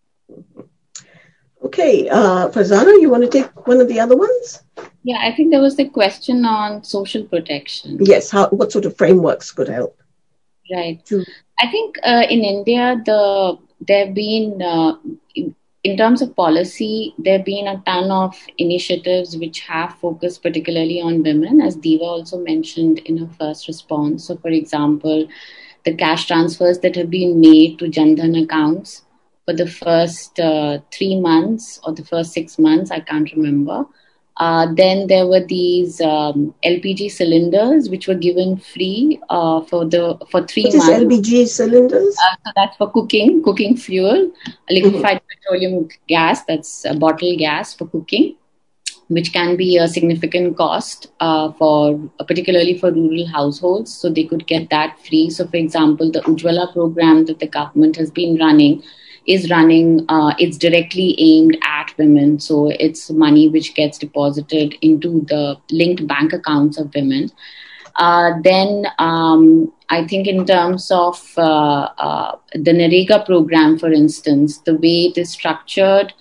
[1.63, 4.63] Okay, uh, Farzana, you want to take one of the other ones?
[5.03, 7.97] Yeah, I think there was the question on social protection.
[8.01, 9.97] Yes, how, what sort of frameworks could help?
[10.71, 11.03] Right.
[11.07, 11.25] To-
[11.59, 14.95] I think uh, in India, the there have been uh,
[15.83, 21.01] in terms of policy, there have been a ton of initiatives which have focused particularly
[21.01, 24.27] on women, as Diva also mentioned in her first response.
[24.27, 25.27] So, for example,
[25.85, 29.03] the cash transfers that have been made to Jandhan accounts
[29.49, 33.83] for the first uh, three months or the first six months, I can't remember,
[34.37, 40.19] uh, then there were these um, LPG cylinders which were given free uh, for the
[40.29, 41.03] for three what months.
[41.03, 42.15] LPG cylinders?
[42.25, 44.31] Uh, so that's for cooking, cooking fuel,
[44.69, 45.39] liquefied mm-hmm.
[45.41, 46.43] petroleum gas.
[46.43, 48.35] That's a bottle gas for cooking,
[49.07, 53.91] which can be a significant cost uh, for particularly for rural households.
[53.91, 55.31] So they could get that free.
[55.31, 58.83] So, for example, the Ujjwala program that the government has been running
[59.29, 62.39] is running, uh, it's directly aimed at women.
[62.39, 67.31] So it's money which gets deposited into the linked bank accounts of women.
[67.95, 74.57] Uh, then um, I think in terms of uh, uh, the NREGA program, for instance,
[74.59, 76.11] the way it is structured,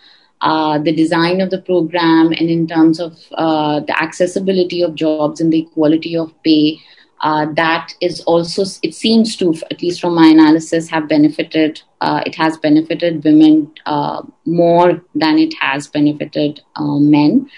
[0.43, 5.41] uh, the design of the program, and in terms of uh, the accessibility of jobs
[5.41, 6.79] and the equality of pay,
[7.21, 12.23] uh, that is also it seems to at least from my analysis have benefited uh,
[12.27, 17.49] it has benefited women uh, more than it has benefited uh, men.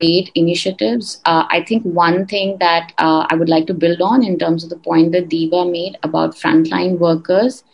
[0.00, 1.20] great initiatives.
[1.24, 4.70] Uh, i think one thing that i would like to build on in terms of
[4.70, 7.64] the point that diva made about frontline workers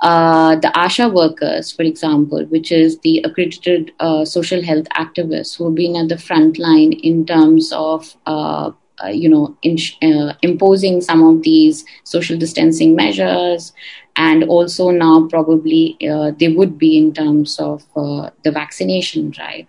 [0.00, 3.90] the ASHA workers, for example, which is the accredited
[4.24, 8.70] social health activists who have been at the front line in terms of uh,
[9.06, 13.72] you know, in, uh, imposing some of these social distancing measures,
[14.16, 19.66] and also now probably uh, they would be in terms of uh, the vaccination drive,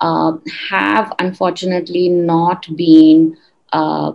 [0.00, 0.32] uh,
[0.68, 3.36] have unfortunately not been
[3.72, 4.12] uh,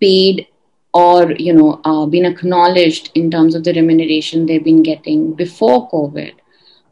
[0.00, 0.46] paid
[0.92, 6.34] or you know been acknowledged in terms of the remuneration they've been getting before COVID,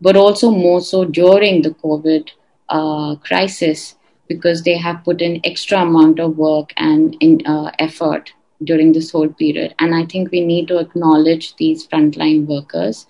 [0.00, 2.30] but also more so during the COVID
[2.68, 3.94] uh, crisis
[4.28, 8.32] because they have put in extra amount of work and in, uh, effort
[8.64, 9.74] during this whole period.
[9.78, 13.06] And I think we need to acknowledge these frontline workers.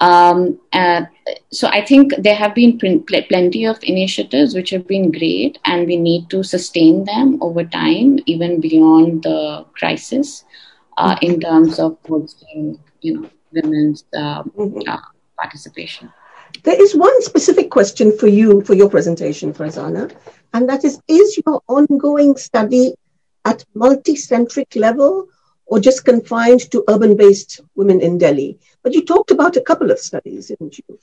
[0.00, 1.02] Um, uh,
[1.50, 5.86] so I think there have been pl- plenty of initiatives which have been great, and
[5.86, 10.44] we need to sustain them over time, even beyond the crisis,
[10.98, 14.80] uh, in terms of boosting, you know, women's um, mm-hmm.
[14.86, 14.98] uh,
[15.40, 16.12] participation.
[16.62, 20.14] There is one specific question for you for your presentation, Farzana,
[20.56, 22.94] and that is: Is your ongoing study
[23.44, 25.28] at multi-centric level
[25.66, 28.58] or just confined to urban-based women in Delhi?
[28.82, 30.98] But you talked about a couple of studies, didn't you?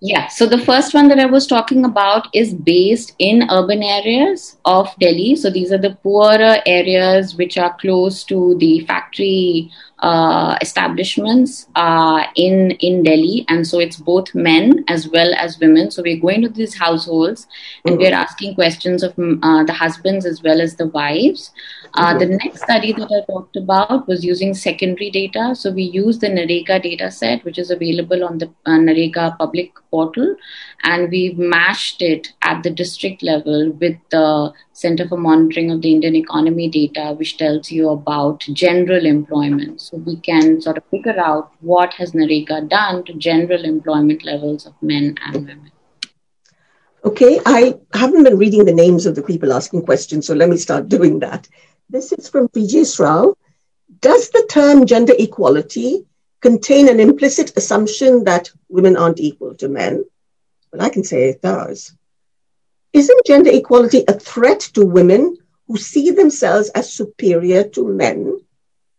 [0.00, 4.58] Yeah, so the first one that I was talking about is based in urban areas
[4.66, 5.36] of Delhi.
[5.36, 9.70] So these are the poorer areas which are close to the factory
[10.00, 15.90] uh, establishments uh, in in Delhi, and so it's both men as well as women.
[15.90, 17.46] So we're going to these households
[17.86, 18.02] and mm-hmm.
[18.02, 21.50] we're asking questions of uh, the husbands as well as the wives.
[21.96, 22.18] Uh.
[22.18, 25.54] The next study that I talked about was using secondary data.
[25.54, 30.36] So we use the NREGA data set, which is available on the uh, public portal,
[30.82, 35.92] and we've mashed it at the district level with the Center for Monitoring of the
[35.92, 39.80] Indian Economy data, which tells you about general employment.
[39.80, 44.66] So we can sort of figure out what has NREGA done to general employment levels
[44.66, 45.70] of men and women.
[47.04, 50.56] Okay, I haven't been reading the names of the people asking questions, so let me
[50.56, 51.48] start doing that.
[51.88, 53.36] This is from Vijay Rao.
[54.00, 56.04] Does the term gender equality
[56.40, 60.04] contain an implicit assumption that women aren't equal to men?
[60.72, 61.94] Well, I can say it does.
[62.92, 65.36] Isn't gender equality a threat to women
[65.68, 68.40] who see themselves as superior to men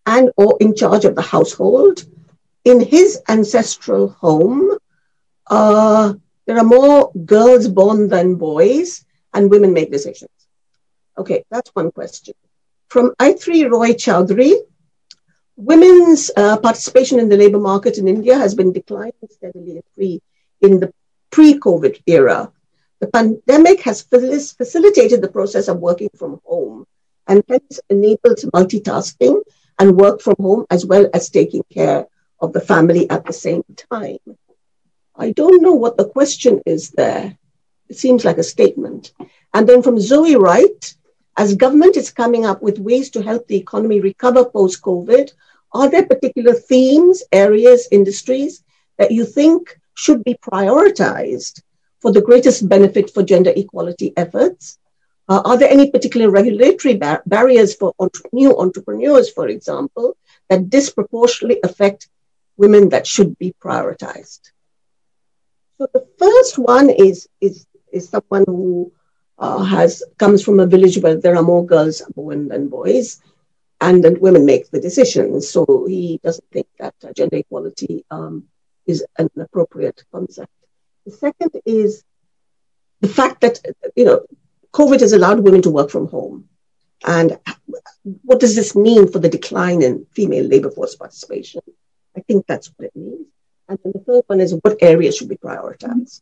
[0.05, 2.05] and or in charge of the household?
[2.63, 4.77] In his ancestral home,
[5.47, 6.13] uh,
[6.45, 10.31] there are more girls born than boys, and women make decisions.
[11.17, 12.33] Okay, that's one question.
[12.89, 14.55] From Aithri Roy Chowdhury,
[15.57, 20.21] women's uh, participation in the labor market in India has been declining steadily
[20.61, 20.93] in the
[21.31, 22.51] pre-COVID era.
[22.99, 26.85] The pandemic has facilitated the process of working from home
[27.27, 29.41] and hence enabled multitasking
[29.79, 32.07] and work from home as well as taking care
[32.39, 34.19] of the family at the same time.
[35.15, 37.37] I don't know what the question is there.
[37.89, 39.11] It seems like a statement.
[39.53, 40.95] And then from Zoe Wright,
[41.37, 45.31] as government is coming up with ways to help the economy recover post COVID,
[45.73, 48.63] are there particular themes, areas, industries
[48.97, 51.61] that you think should be prioritized
[52.01, 54.79] for the greatest benefit for gender equality efforts?
[55.29, 60.17] Uh, are there any particular regulatory bar- barriers for entre- new entrepreneurs, for example,
[60.49, 62.09] that disproportionately affect
[62.57, 64.39] women that should be prioritized?
[65.77, 68.91] So the first one is is is someone who
[69.39, 73.21] uh, has comes from a village where there are more girls born than boys,
[73.79, 75.49] and then women make the decisions.
[75.49, 78.45] So he doesn't think that uh, gender equality um,
[78.85, 80.51] is an appropriate concept.
[81.05, 82.03] The second is
[83.01, 83.59] the fact that
[83.95, 84.25] you know
[84.73, 86.49] COVID has allowed women to work from home,
[87.05, 87.37] and
[88.23, 91.61] what does this mean for the decline in female labor force participation?
[92.15, 93.27] I think that's what it means.
[93.69, 96.21] And then the third one is what areas should be prioritized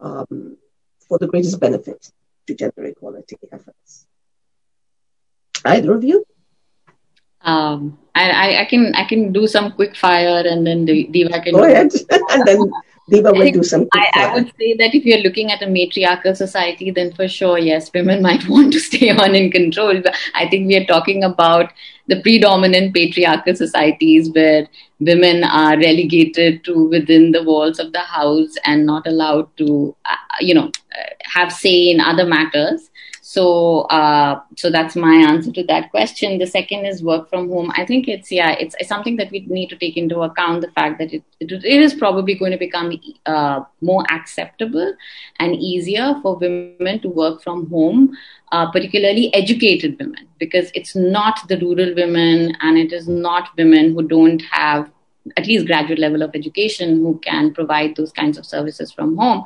[0.00, 0.56] um,
[1.06, 2.10] for the greatest benefit
[2.50, 4.06] to gender equality efforts.
[5.64, 6.24] Either of you?
[7.42, 11.64] Um, I, I can I can do some quick fire and then Diva can go
[11.64, 12.70] ahead and then
[13.10, 13.88] Will do.
[13.92, 17.58] I, I, would say that if you're looking at a matriarchal society, then for sure,
[17.58, 20.00] yes, women might want to stay on in control.
[20.00, 21.72] But I think we are talking about
[22.06, 28.54] the predominant patriarchal societies where women are relegated to within the walls of the house
[28.64, 30.70] and not allowed to, uh, you know,
[31.22, 32.89] have say in other matters.
[33.30, 36.38] So, uh, so that's my answer to that question.
[36.38, 37.70] The second is work from home.
[37.76, 40.62] I think it's yeah, it's, it's something that we need to take into account.
[40.62, 42.90] The fact that it it, is probably going to become
[43.26, 44.96] uh, more acceptable
[45.38, 48.18] and easier for women to work from home,
[48.50, 53.94] uh, particularly educated women, because it's not the rural women and it is not women
[53.94, 54.90] who don't have
[55.36, 59.44] at least graduate level of education who can provide those kinds of services from home.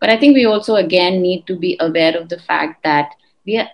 [0.00, 3.14] But I think we also again need to be aware of the fact that
[3.46, 3.68] we are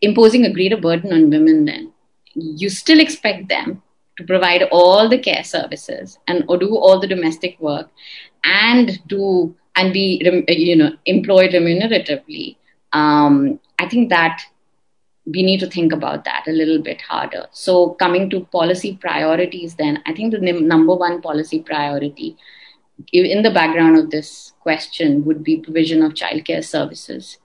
[0.00, 1.92] imposing a greater burden on women then.
[2.34, 3.82] You still expect them
[4.16, 7.90] to provide all the care services and or do all the domestic work
[8.44, 12.56] and do and be you know employed remuneratively.
[12.92, 14.42] Um, I think that
[15.24, 17.46] we need to think about that a little bit harder.
[17.52, 22.36] So coming to policy priorities, then I think the number one policy priority
[23.12, 27.38] in the background of this question would be provision of childcare services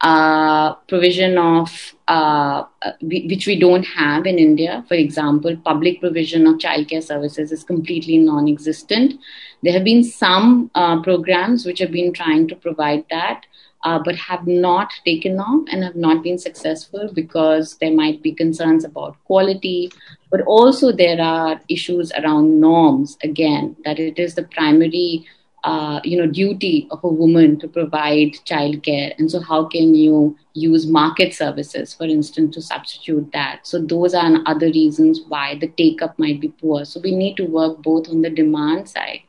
[0.00, 2.64] uh, provision of uh,
[3.02, 4.84] which we don't have in India.
[4.88, 9.20] For example, public provision of childcare services is completely non-existent.
[9.62, 13.44] There have been some uh, programs which have been trying to provide that,
[13.84, 18.32] uh, but have not taken off and have not been successful because there might be
[18.32, 19.90] concerns about quality,
[20.30, 23.18] but also there are issues around norms.
[23.22, 25.26] Again, that it is the primary
[25.64, 29.12] uh, you know duty of a woman to provide childcare.
[29.18, 33.66] And so how can you use market services for instance to substitute that?
[33.66, 36.84] So those are other reasons why the take up might be poor.
[36.84, 39.20] So we need to work both on the demand side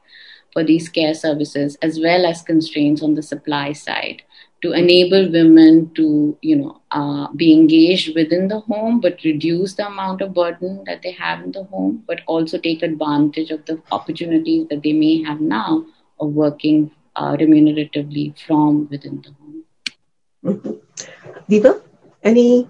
[0.54, 4.22] for these care services as well as constraints on the supply side
[4.62, 9.88] to enable women to you know uh, be engaged within the home but reduce the
[9.88, 13.82] amount of burden that they have in the home but also take advantage of the
[13.92, 15.86] opportunities that they may have now
[16.22, 19.64] of working uh, remuneratively from within the home.
[20.46, 21.80] Mm-hmm.
[22.24, 22.70] any?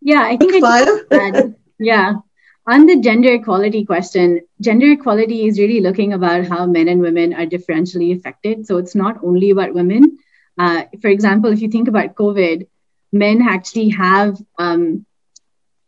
[0.00, 2.14] Yeah, I think I yeah.
[2.66, 7.34] On the gender equality question, gender equality is really looking about how men and women
[7.34, 8.66] are differentially affected.
[8.66, 10.18] So it's not only about women.
[10.58, 12.66] Uh, for example, if you think about COVID,
[13.12, 15.04] men actually have um,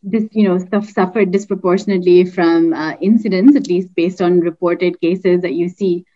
[0.06, 5.42] this, you know, stuff suffered disproportionately from uh, incidents, at least based on reported cases
[5.42, 6.06] that you see.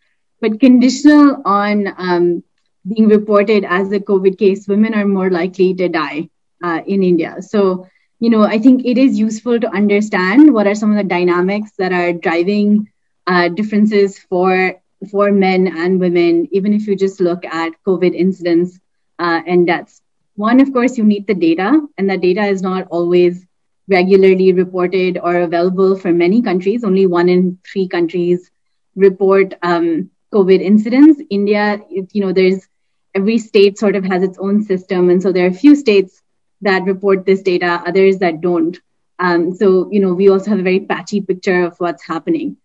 [0.41, 2.45] But conditional on um,
[2.87, 6.31] being reported as a COVID case, women are more likely to die
[6.63, 7.43] uh, in India.
[7.43, 7.89] So,
[8.21, 11.73] you know, I think it is useful to understand what are some of the dynamics
[11.79, 12.89] that are driving
[13.27, 14.81] uh, differences for
[15.11, 18.79] for men and women, even if you just look at COVID incidents
[19.19, 20.03] uh, and deaths.
[20.37, 23.47] One, of course, you need the data, and that data is not always
[23.91, 26.85] regularly reported or available for many countries.
[26.85, 28.51] Only one in three countries
[28.95, 31.21] report um, COVID incidents.
[31.29, 32.67] India, you know, there's
[33.15, 36.23] every state sort of has its own system, and so there are a few states
[36.63, 38.79] that report this data, others that don't.
[39.19, 42.57] Um, so, you know, we also have a very patchy picture of what's happening.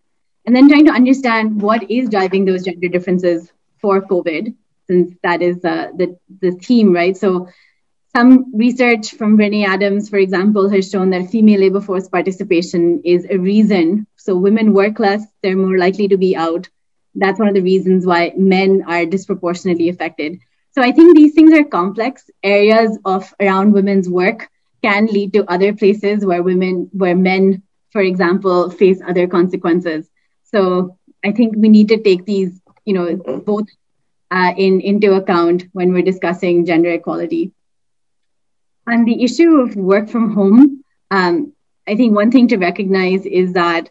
[0.46, 4.54] And then trying to understand what is driving those gender differences for COVID,
[4.86, 7.16] since that is uh, the, the theme, right?
[7.16, 7.48] So
[8.16, 13.26] some research from Renee Adams, for example, has shown that female labor force participation is
[13.28, 14.06] a reason.
[14.16, 16.66] So women work less, they're more likely to be out.
[17.14, 20.38] That's one of the reasons why men are disproportionately affected.
[20.70, 22.30] So I think these things are complex.
[22.42, 24.48] Areas of around women's work
[24.82, 30.08] can lead to other places where women, where men, for example, face other consequences.
[30.44, 33.14] So I think we need to take these, you know,
[33.44, 33.66] both
[34.30, 37.52] uh, in into account when we're discussing gender equality.
[38.88, 41.52] On the issue of work from home, um,
[41.88, 43.90] I think one thing to recognize is that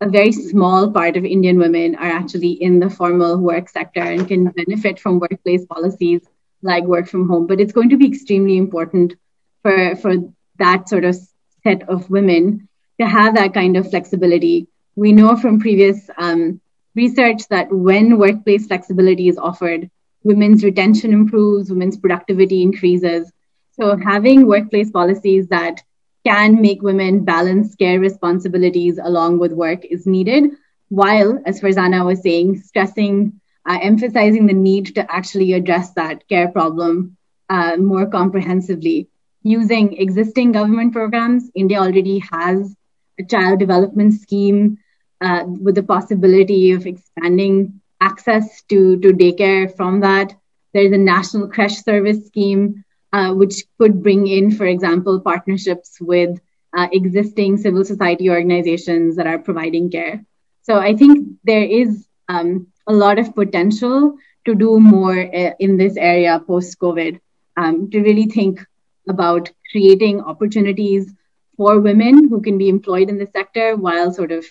[0.00, 4.26] a very small part of Indian women are actually in the formal work sector and
[4.26, 6.22] can benefit from workplace policies
[6.62, 7.46] like work from home.
[7.46, 9.14] But it's going to be extremely important
[9.62, 10.14] for, for
[10.58, 11.16] that sort of
[11.62, 12.68] set of women
[13.00, 14.66] to have that kind of flexibility.
[14.96, 16.60] We know from previous um,
[16.94, 19.90] research that when workplace flexibility is offered,
[20.24, 23.30] women's retention improves, women's productivity increases,
[23.72, 25.82] so having workplace policies that
[26.26, 30.50] can make women balance care responsibilities along with work is needed,
[30.88, 36.48] while, as Farzana was saying, stressing, uh, emphasizing the need to actually address that care
[36.48, 37.16] problem
[37.48, 39.08] uh, more comprehensively.
[39.42, 42.76] Using existing government programs, India already has
[43.18, 44.78] a child development scheme
[45.20, 50.34] uh, with the possibility of expanding access to, to daycare from that.
[50.72, 52.81] There's a national creche service scheme
[53.12, 56.40] uh, which could bring in, for example, partnerships with
[56.76, 60.24] uh, existing civil society organizations that are providing care.
[60.62, 65.76] So I think there is um, a lot of potential to do more uh, in
[65.76, 67.20] this area post COVID,
[67.56, 68.64] um, to really think
[69.08, 71.12] about creating opportunities
[71.56, 74.44] for women who can be employed in the sector while sort of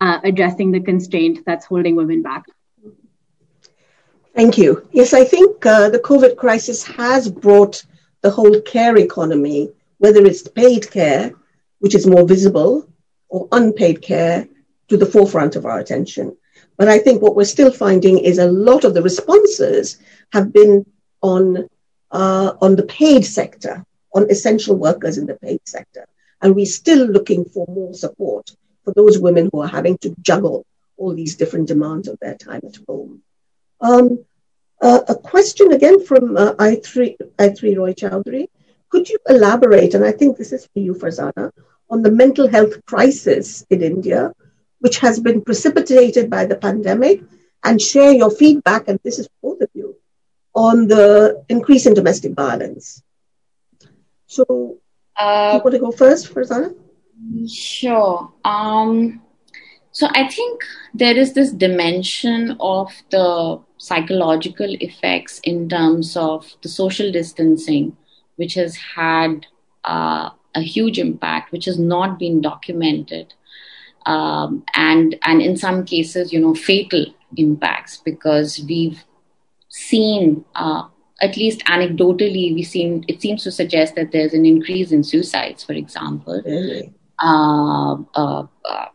[0.00, 2.44] uh, addressing the constraint that's holding women back.
[4.34, 4.88] Thank you.
[4.92, 7.84] Yes, I think uh, the COVID crisis has brought
[8.22, 11.32] the whole care economy, whether it's paid care,
[11.78, 12.88] which is more visible,
[13.28, 14.46] or unpaid care,
[14.88, 16.36] to the forefront of our attention.
[16.76, 19.98] But I think what we're still finding is a lot of the responses
[20.32, 20.84] have been
[21.22, 21.68] on
[22.10, 26.06] uh, on the paid sector, on essential workers in the paid sector,
[26.42, 28.50] and we're still looking for more support
[28.84, 30.66] for those women who are having to juggle
[30.96, 33.22] all these different demands of their time at home.
[33.80, 34.24] Um,
[34.80, 38.48] uh, a question again from uh, Aithri, Aithri Roy Chowdhury.
[38.88, 41.52] Could you elaborate, and I think this is for you, Farzana,
[41.88, 44.32] on the mental health crisis in India,
[44.80, 47.22] which has been precipitated by the pandemic
[47.62, 49.96] and share your feedback, and this is both of you,
[50.54, 53.02] on the increase in domestic violence.
[54.26, 54.78] So,
[55.16, 56.74] uh, you want to go first, Farzana?
[57.46, 58.32] Sure.
[58.44, 59.22] Um,
[59.92, 60.62] so I think
[60.94, 67.96] there is this dimension of the psychological effects in terms of the social distancing,
[68.36, 69.46] which has had
[69.84, 73.32] uh, a huge impact, which has not been documented,
[74.04, 77.06] um, and and in some cases, you know, fatal
[77.36, 79.04] impacts because we've
[79.68, 80.44] seen.
[80.54, 80.84] Uh,
[81.22, 85.62] at least anecdotally, we seem it seems to suggest that there's an increase in suicides,
[85.62, 86.40] for example.
[86.46, 86.94] Really?
[87.22, 88.86] Uh, uh, uh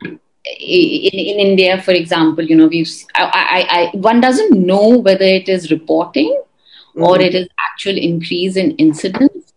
[0.60, 5.26] in, in India, for example, you know, we've I, I, I, one doesn't know whether
[5.26, 6.40] it is reporting
[6.96, 7.04] mm-hmm.
[7.04, 9.54] or it is actual increase in incidents.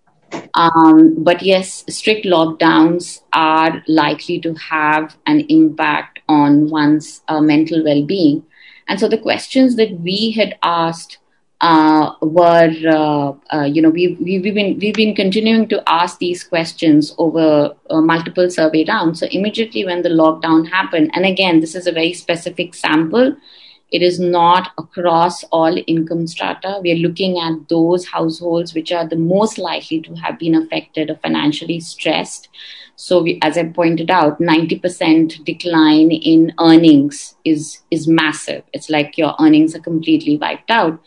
[0.54, 7.82] Um, but yes, strict lockdowns are likely to have an impact on one's uh, mental
[7.84, 8.44] well-being.
[8.88, 11.17] And so the questions that we had asked
[11.60, 16.44] uh, were, uh, uh, you know, we've, we've, been, we've been continuing to ask these
[16.44, 19.20] questions over uh, multiple survey rounds.
[19.20, 23.36] So immediately when the lockdown happened, and again, this is a very specific sample,
[23.90, 26.78] it is not across all income strata.
[26.82, 31.10] We are looking at those households which are the most likely to have been affected
[31.10, 32.50] or financially stressed.
[32.96, 38.64] So, we, as I pointed out, 90% decline in earnings is, is massive.
[38.72, 41.00] It's like your earnings are completely wiped out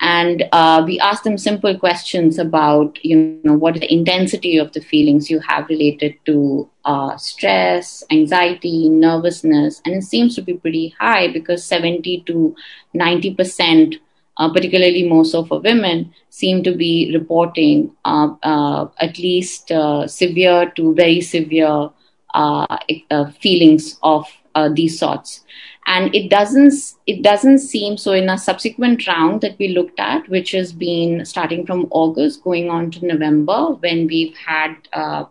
[0.00, 4.72] and uh, we asked them simple questions about you know what is the intensity of
[4.72, 9.80] the feelings you have related to uh, stress anxiety nervousness.
[9.84, 12.54] And it seems to be pretty high because 70 to
[12.92, 13.96] 90 percent
[14.38, 20.06] uh, particularly more so for women seem to be reporting uh, uh, at least uh,
[20.06, 21.90] severe to very severe
[23.40, 24.26] feelings of
[24.72, 25.44] these sorts
[25.86, 26.72] and it doesn't
[27.06, 31.24] it doesn't seem so in a subsequent round that we looked at which has been
[31.24, 35.24] starting from august going on to november when we've had uh,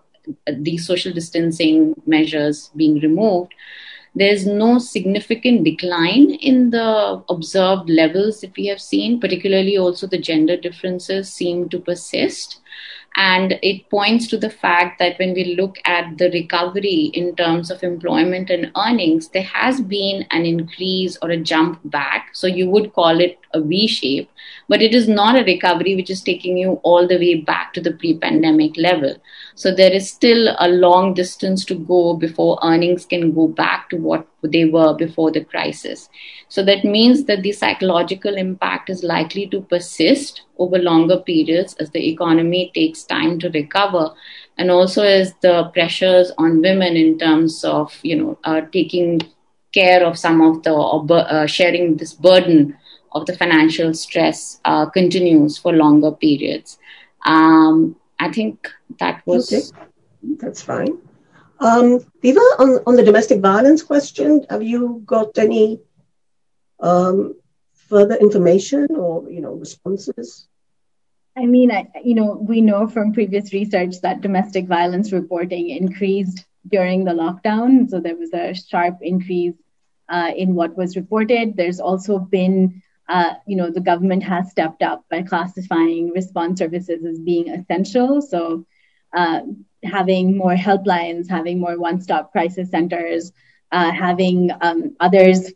[0.58, 3.54] these social distancing measures being removed.
[4.16, 10.18] There's no significant decline in the observed levels that we have seen particularly also the
[10.18, 12.62] gender differences seem to persist
[13.18, 17.72] and it points to the fact that when we look at the recovery in terms
[17.72, 22.30] of employment and earnings, there has been an increase or a jump back.
[22.34, 24.30] So you would call it a V shape,
[24.68, 27.82] but it is not a recovery which is taking you all the way back to
[27.82, 29.16] the pre pandemic level.
[29.56, 33.98] So there is still a long distance to go before earnings can go back to
[33.98, 36.10] what they were before the crisis.
[36.50, 41.90] So that means that the psychological impact is likely to persist over longer periods as
[41.92, 44.14] the economy takes time to recover
[44.58, 49.22] and also as the pressures on women in terms of you know uh, taking
[49.74, 52.78] care of some of the uh, sharing this burden
[53.12, 56.78] of the financial stress uh, continues for longer periods
[57.26, 58.70] um, i think
[59.00, 59.64] that was okay.
[60.38, 60.98] that's fine
[61.60, 65.80] um, Diva, on, on the domestic violence question, have you got any
[66.80, 67.36] um,
[67.74, 70.48] further information or you know responses?
[71.38, 76.46] I mean, I, you know, we know from previous research that domestic violence reporting increased
[76.70, 77.90] during the lockdown.
[77.90, 79.56] So there was a sharp increase
[80.08, 81.56] uh, in what was reported.
[81.56, 87.04] There's also been, uh, you know, the government has stepped up by classifying response services
[87.04, 88.22] as being essential.
[88.22, 88.66] So
[89.14, 89.42] uh,
[89.86, 93.32] having more helplines, having more one-stop crisis centers,
[93.72, 95.52] uh, having um, others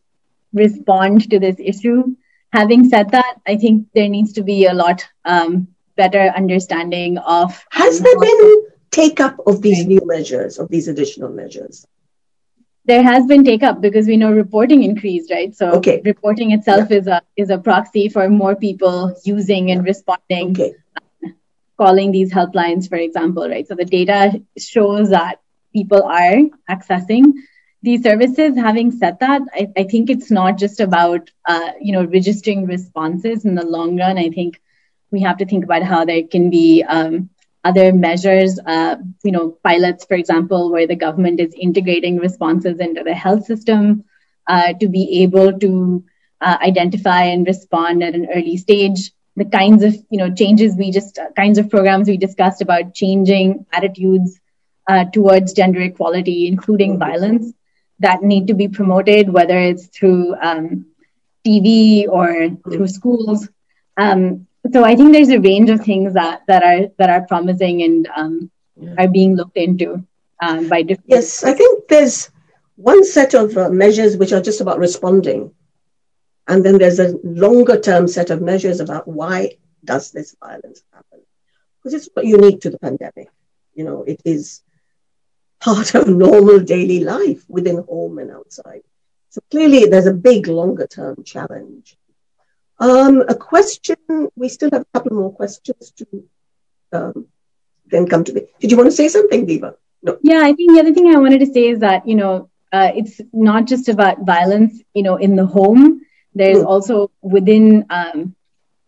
[0.53, 2.15] respond to this issue.
[2.51, 7.63] Having said that, I think there needs to be a lot um, better understanding of.
[7.71, 11.85] Has there been take up of these new measures, of these additional measures?
[12.85, 15.55] There has been take up because we know reporting increased, right?
[15.55, 16.01] So okay.
[16.03, 16.97] reporting itself yeah.
[16.97, 20.73] is a is a proxy for more people using and responding, okay.
[21.79, 23.67] Calling these helplines, for example, right?
[23.67, 25.41] So the data shows that
[25.73, 27.25] people are accessing
[27.81, 28.57] these services.
[28.57, 33.45] Having said that I, I, think it's not just about uh, you know registering responses
[33.45, 34.17] in the long run.
[34.17, 34.61] I think
[35.11, 37.29] we have to think about how there can be um,
[37.63, 43.03] other measures uh, you know pilots for example where the government is integrating responses into
[43.03, 44.03] the health system
[44.47, 46.03] uh, to be able to
[46.41, 50.91] uh, identify and respond at an early stage the kinds of you know changes we
[50.91, 54.39] just uh, kinds of programs we discussed about changing attitudes
[54.87, 57.53] uh, towards gender equality including violence
[57.99, 60.85] that need to be promoted, whether it's through um,
[61.45, 63.47] TV or through schools.
[63.97, 67.81] Um, so I think there's a range of things that, that are that are promising
[67.83, 68.51] and um,
[68.97, 70.05] are being looked into
[70.41, 71.09] um, by different.
[71.09, 72.29] Yes, I think there's
[72.75, 75.53] one set of uh, measures which are just about responding.
[76.49, 81.21] And then there's a longer term set of measures about why does this violence happen?
[81.77, 83.29] Because it's unique to the pandemic.
[83.75, 84.63] You know, it is
[85.59, 88.81] part of normal daily life within home and outside.
[89.29, 91.95] So clearly there's a big longer term challenge.
[92.79, 93.97] Um, a question,
[94.35, 96.05] we still have a couple more questions to
[96.91, 97.27] um,
[97.85, 98.41] then come to me.
[98.59, 99.75] Did you want to say something, Diva?
[100.01, 100.17] No.
[100.23, 102.91] Yeah, I think the other thing I wanted to say is that, you know, uh,
[102.95, 106.01] it's not just about violence, you know, in the home.
[106.33, 106.65] There's mm.
[106.65, 108.35] also within um,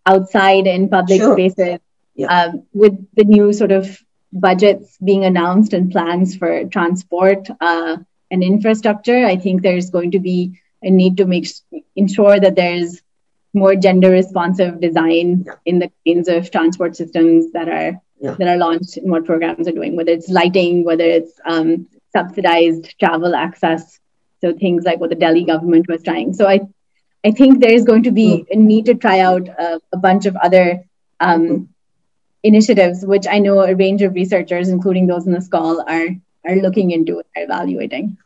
[0.06, 1.36] outside in public sure.
[1.36, 1.80] spaces
[2.16, 2.28] yeah.
[2.28, 4.00] um, with the new sort of
[4.34, 7.98] budgets being announced and plans for transport uh,
[8.30, 9.26] and infrastructure.
[9.26, 11.48] I think there's going to be a need to make
[11.96, 13.02] ensure that there's
[13.54, 15.54] more gender responsive design yeah.
[15.66, 18.36] in the kinds of transport systems that are yeah.
[18.36, 22.98] that are launched and what programs are doing, whether it's lighting, whether it's um, subsidized
[23.00, 24.00] travel access.
[24.42, 26.34] So things like what the Delhi government was trying.
[26.34, 26.62] So I,
[27.24, 28.46] I think there is going to be mm.
[28.52, 30.84] a need to try out a, a bunch of other
[31.20, 31.68] um, mm.
[32.44, 36.08] initiatives, which I know a range of researchers, including those in this call, are
[36.44, 38.18] are looking into and evaluating.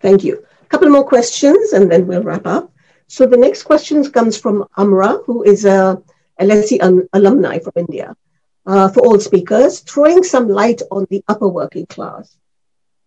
[0.00, 0.46] Thank you.
[0.62, 2.72] A couple more questions, and then we'll wrap up.
[3.08, 6.00] So the next question comes from Amra, who is a
[6.40, 8.16] LSE alumni from India.
[8.64, 12.36] Uh, for all speakers, throwing some light on the upper working class.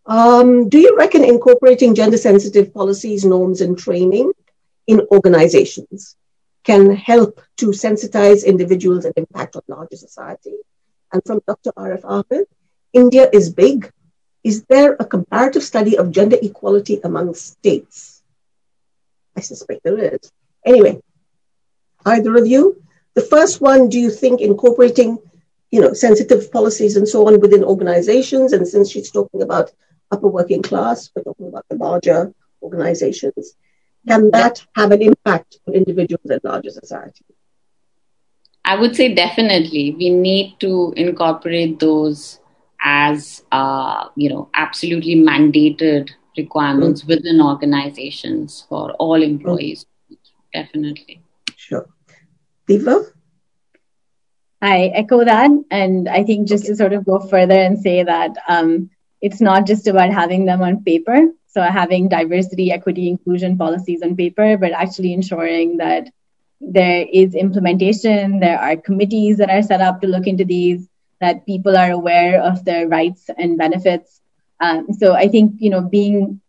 [0.05, 4.33] Um, do you reckon incorporating gender sensitive policies, norms, and training
[4.87, 6.15] in organizations
[6.63, 10.55] can help to sensitize individuals and impact on larger society?
[11.11, 11.71] And from Dr.
[11.77, 12.03] R.F.
[12.03, 12.45] Ahmed,
[12.93, 13.91] India is big.
[14.43, 18.21] Is there a comparative study of gender equality among states?
[19.35, 20.31] I suspect there is.
[20.65, 21.01] Anyway,
[22.05, 22.81] either of you?
[23.13, 25.19] The first one, do you think incorporating
[25.71, 28.53] you know, sensitive policies and so on within organizations?
[28.53, 29.71] And since she's talking about
[30.11, 33.55] upper working class, we're talking about the larger organizations.
[34.07, 37.25] Can that have an impact on individuals and larger society?
[38.63, 39.95] I would say definitely.
[39.97, 42.39] We need to incorporate those
[42.83, 47.09] as, uh, you know, absolutely mandated requirements mm-hmm.
[47.09, 49.85] within organizations for all employees.
[50.11, 50.61] Mm-hmm.
[50.61, 51.21] Definitely.
[51.55, 51.87] Sure.
[52.67, 53.05] Diva?
[54.61, 55.51] I echo that.
[55.69, 56.71] And I think just okay.
[56.71, 58.89] to sort of go further and say that um,
[59.21, 61.27] it's not just about having them on paper.
[61.55, 66.09] So having diversity, equity, inclusion policies on paper, but actually ensuring that
[66.59, 70.89] there is implementation, there are committees that are set up to look into these,
[71.21, 74.19] that people are aware of their rights and benefits.
[74.59, 76.41] Um, so I think, you know, being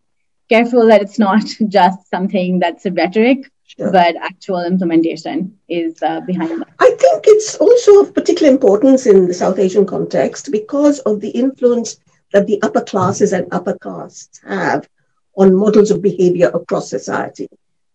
[0.49, 3.93] careful that it's not just something that's a rhetoric, sure.
[3.93, 6.69] but actual implementation is uh, behind that.
[6.81, 11.31] I think it's also of particular importance in the South Asian context because of the
[11.31, 11.97] influence
[12.33, 14.89] that the upper classes and upper castes have
[15.37, 17.49] on models of behavior across society.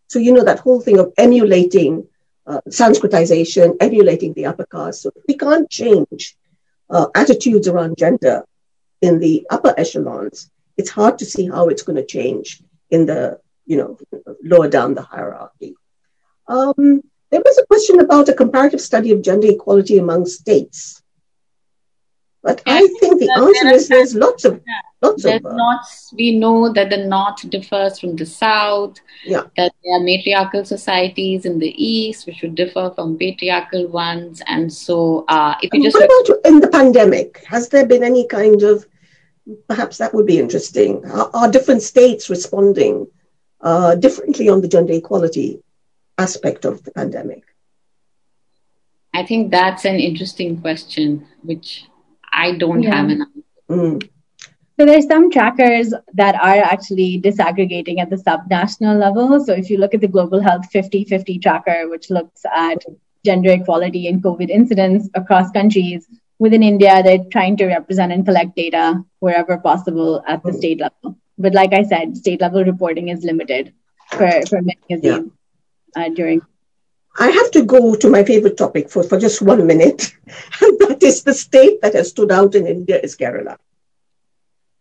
[0.08, 2.08] So, you know, that whole thing of emulating
[2.46, 5.02] uh, Sanskritization, emulating the upper caste.
[5.04, 6.36] So, we can't change
[6.90, 8.44] uh, attitudes around gender
[9.02, 10.52] in the upper echelons.
[10.78, 13.98] It's hard to see how it's going to change in the, you know,
[14.44, 15.76] lower down the hierarchy.
[16.48, 21.01] Um, there was a question about a comparative study of gender equality among states.
[22.44, 24.62] But I think the answer is there's lots of
[25.02, 25.46] lots of.
[25.46, 25.78] Uh,
[26.14, 28.98] we know that the north differs from the south.
[29.24, 29.44] Yeah.
[29.58, 34.74] That there are matriarchal societies in the east, which would differ from patriarchal ones, and
[34.74, 37.44] so uh, if you just what about in the pandemic?
[37.46, 38.88] Has there been any kind of
[39.68, 41.06] perhaps that would be interesting?
[41.06, 43.08] Are, are different states responding
[43.62, 45.62] uh, differently on the gender equality
[46.18, 47.44] aspect of the pandemic?
[49.14, 51.86] I think that's an interesting question, which
[52.32, 52.96] I don't yeah.
[52.96, 53.42] have an answer.
[53.70, 54.10] Mm.
[54.80, 59.40] So there's some trackers that are actually disaggregating at the subnational level.
[59.46, 62.84] So if you look at the Global Health 50-50 tracker, which looks at
[63.24, 66.08] gender equality and COVID incidents across countries,
[66.40, 70.58] within India, they're trying to represent and collect data wherever possible at the mm.
[70.58, 71.16] state level.
[71.38, 73.74] But like I said, state level reporting is limited
[74.10, 75.20] for, for many of yeah.
[75.20, 75.32] these
[75.96, 76.42] uh, during
[77.20, 80.14] I have to go to my favorite topic for, for just one minute.
[80.62, 83.58] and that is the state that has stood out in India is Kerala.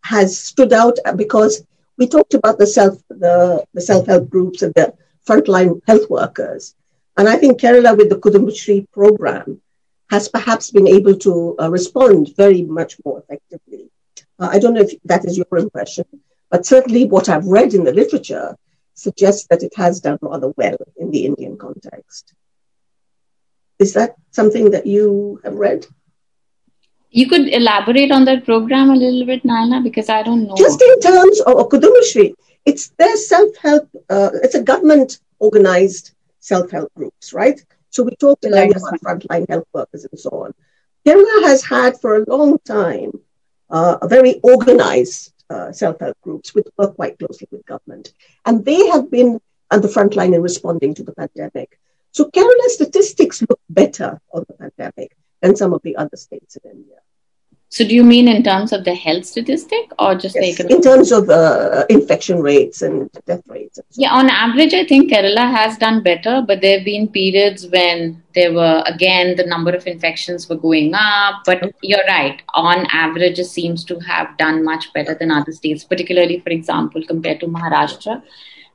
[0.04, 1.64] Has stood out because
[1.98, 4.94] we talked about the self the, the self-help groups and the
[5.28, 6.74] frontline health workers.
[7.16, 9.60] And I think Kerala with the Kudumbashree program
[10.08, 13.90] has perhaps been able to uh, respond very much more effectively.
[14.38, 16.04] Uh, I don't know if that is your impression,
[16.50, 18.56] but certainly what I've read in the literature
[19.00, 22.34] suggests that it has done rather well in the Indian context.
[23.78, 25.86] Is that something that you have read?
[27.10, 30.54] You could elaborate on that program a little bit, Naila, because I don't know.
[30.56, 32.34] Just in terms of Kudumbashree,
[32.64, 37.58] it's their self-help, uh, it's a government organized self-help groups, right?
[37.88, 40.54] So we talked earlier about frontline health workers and so on.
[41.06, 43.12] Kerala has had for a long time
[43.70, 48.12] uh, a very organized uh, self-help groups which work quite closely with government.
[48.46, 49.40] And they have been
[49.70, 51.78] on the front line in responding to the pandemic.
[52.12, 56.70] So Kerala's statistics look better on the pandemic than some of the other states in
[56.70, 56.99] India.
[57.72, 60.82] So, do you mean in terms of the health statistic or just yes, the In
[60.82, 63.78] terms of uh, infection rates and death rates.
[63.78, 64.02] And so.
[64.02, 68.24] Yeah, on average, I think Kerala has done better, but there have been periods when
[68.34, 71.42] there were, again, the number of infections were going up.
[71.46, 75.84] But you're right, on average, it seems to have done much better than other states,
[75.84, 78.20] particularly, for example, compared to Maharashtra,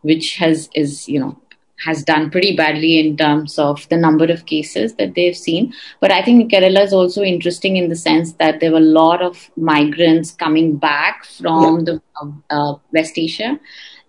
[0.04, 1.38] which has, is, you know,
[1.84, 5.73] has done pretty badly in terms of the number of cases that they've seen.
[5.99, 9.21] But I think Kerala is also interesting in the sense that there were a lot
[9.21, 11.84] of migrants coming back from yeah.
[11.86, 13.59] the uh, uh, West Asia.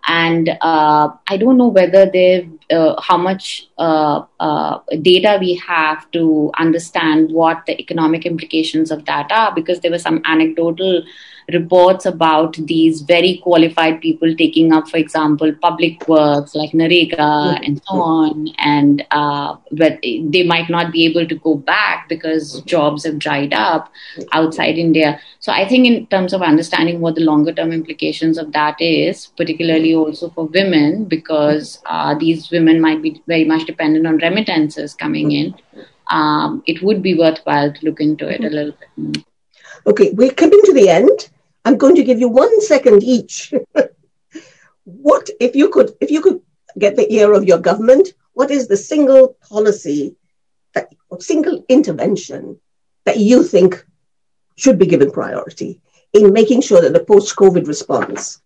[0.09, 6.09] And uh, I don't know whether they uh, how much uh, uh, data we have
[6.11, 11.03] to understand what the economic implications of that are, because there were some anecdotal
[11.53, 17.63] reports about these very qualified people taking up, for example, public works like NREGA mm-hmm.
[17.63, 22.61] and so on, and uh, but they might not be able to go back because
[22.63, 23.91] jobs have dried up
[24.33, 25.19] outside India.
[25.39, 29.27] So I think in terms of understanding what the longer term implications of that is,
[29.37, 34.93] particularly also for women, because uh, these women might be very much dependent on remittances
[34.93, 35.55] coming in.
[36.11, 39.23] Um, it would be worthwhile to look into it a little bit more.
[39.85, 41.29] Okay, we're coming to the end.
[41.67, 43.53] I'm going to give you one second each.
[44.85, 46.39] what if you could if you could
[46.79, 48.13] get the ear of your government?
[48.31, 50.15] What is the single policy
[50.73, 52.57] that or single intervention
[53.03, 53.85] that you think
[54.55, 55.81] should be given priority
[56.13, 58.41] in making sure that the post-COVID response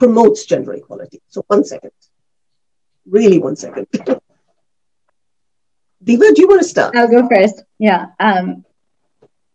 [0.00, 1.22] promotes gender equality?
[1.28, 1.92] So one second.
[3.06, 3.86] Really one second.
[6.02, 6.96] Diva, do you want to start?
[6.96, 7.62] I'll go first.
[7.78, 8.06] Yeah.
[8.18, 8.64] Um,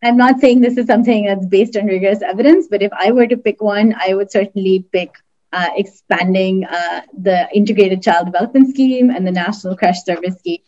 [0.05, 3.25] I'm not saying this is something that's based on rigorous evidence, but if I were
[3.25, 5.15] to pick one, I would certainly pick
[5.51, 10.61] uh, expanding uh, the Integrated Child Development Scheme and the National Creche Service Scheme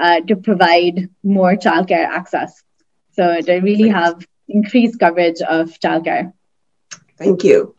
[0.00, 2.62] uh, to provide more childcare access.
[3.12, 6.32] So to really have increased coverage of childcare.
[7.18, 7.74] Thank you.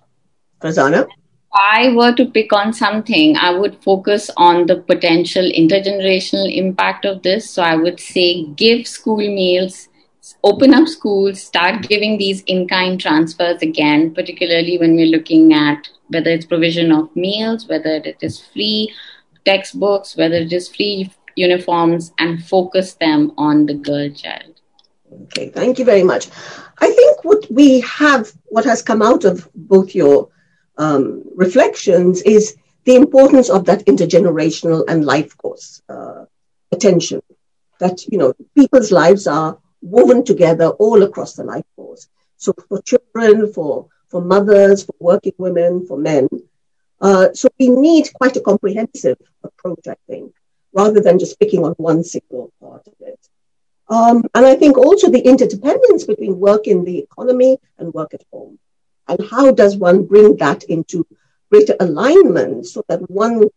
[0.62, 1.08] Farzana?
[1.56, 7.24] I were to pick on something, I would focus on the potential intergenerational impact of
[7.24, 7.50] this.
[7.50, 9.90] So I would say give school meals
[10.44, 15.90] open up schools, start giving these in kind transfers again, particularly when we're looking at
[16.10, 18.94] whether it's provision of meals, whether it is free
[19.46, 24.62] textbooks, whether it is free uniforms, and focus them on the girl child.
[25.24, 26.28] Okay, thank you very much.
[26.80, 30.30] I think what we have, what has come out of both your
[30.78, 32.56] um, reflections is
[32.86, 36.26] the importance of that intergenerational and life course uh,
[36.72, 37.22] attention.
[37.80, 42.08] That, you know, people's lives are woven together all across the life course.
[42.38, 46.28] So for children, for, for mothers, for working women, for men.
[47.02, 50.34] Uh, so we need quite a comprehensive approach, I think,
[50.74, 53.20] rather than just picking on one single part of it.
[53.90, 58.24] Um, and I think also the interdependence between work in the economy and work at
[58.32, 58.58] home.
[59.08, 61.06] And how does one bring that into
[61.52, 63.50] greater alignment so that one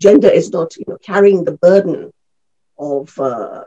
[0.00, 2.12] gender is not you know, carrying the burden
[2.78, 3.64] of uh,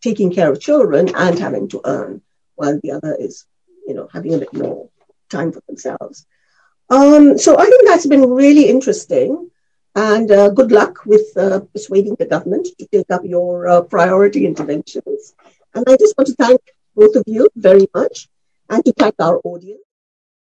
[0.00, 2.22] taking care of children and having to earn,
[2.54, 3.46] while the other is,
[3.86, 4.88] you know, having a bit more
[5.30, 6.26] time for themselves.
[6.90, 9.50] Um, so I think that's been really interesting.
[9.94, 14.46] And uh, good luck with uh, persuading the government to take up your uh, priority
[14.46, 15.34] interventions.
[15.74, 16.60] And I just want to thank
[16.96, 18.28] both of you very much
[18.70, 19.82] and to thank our audience.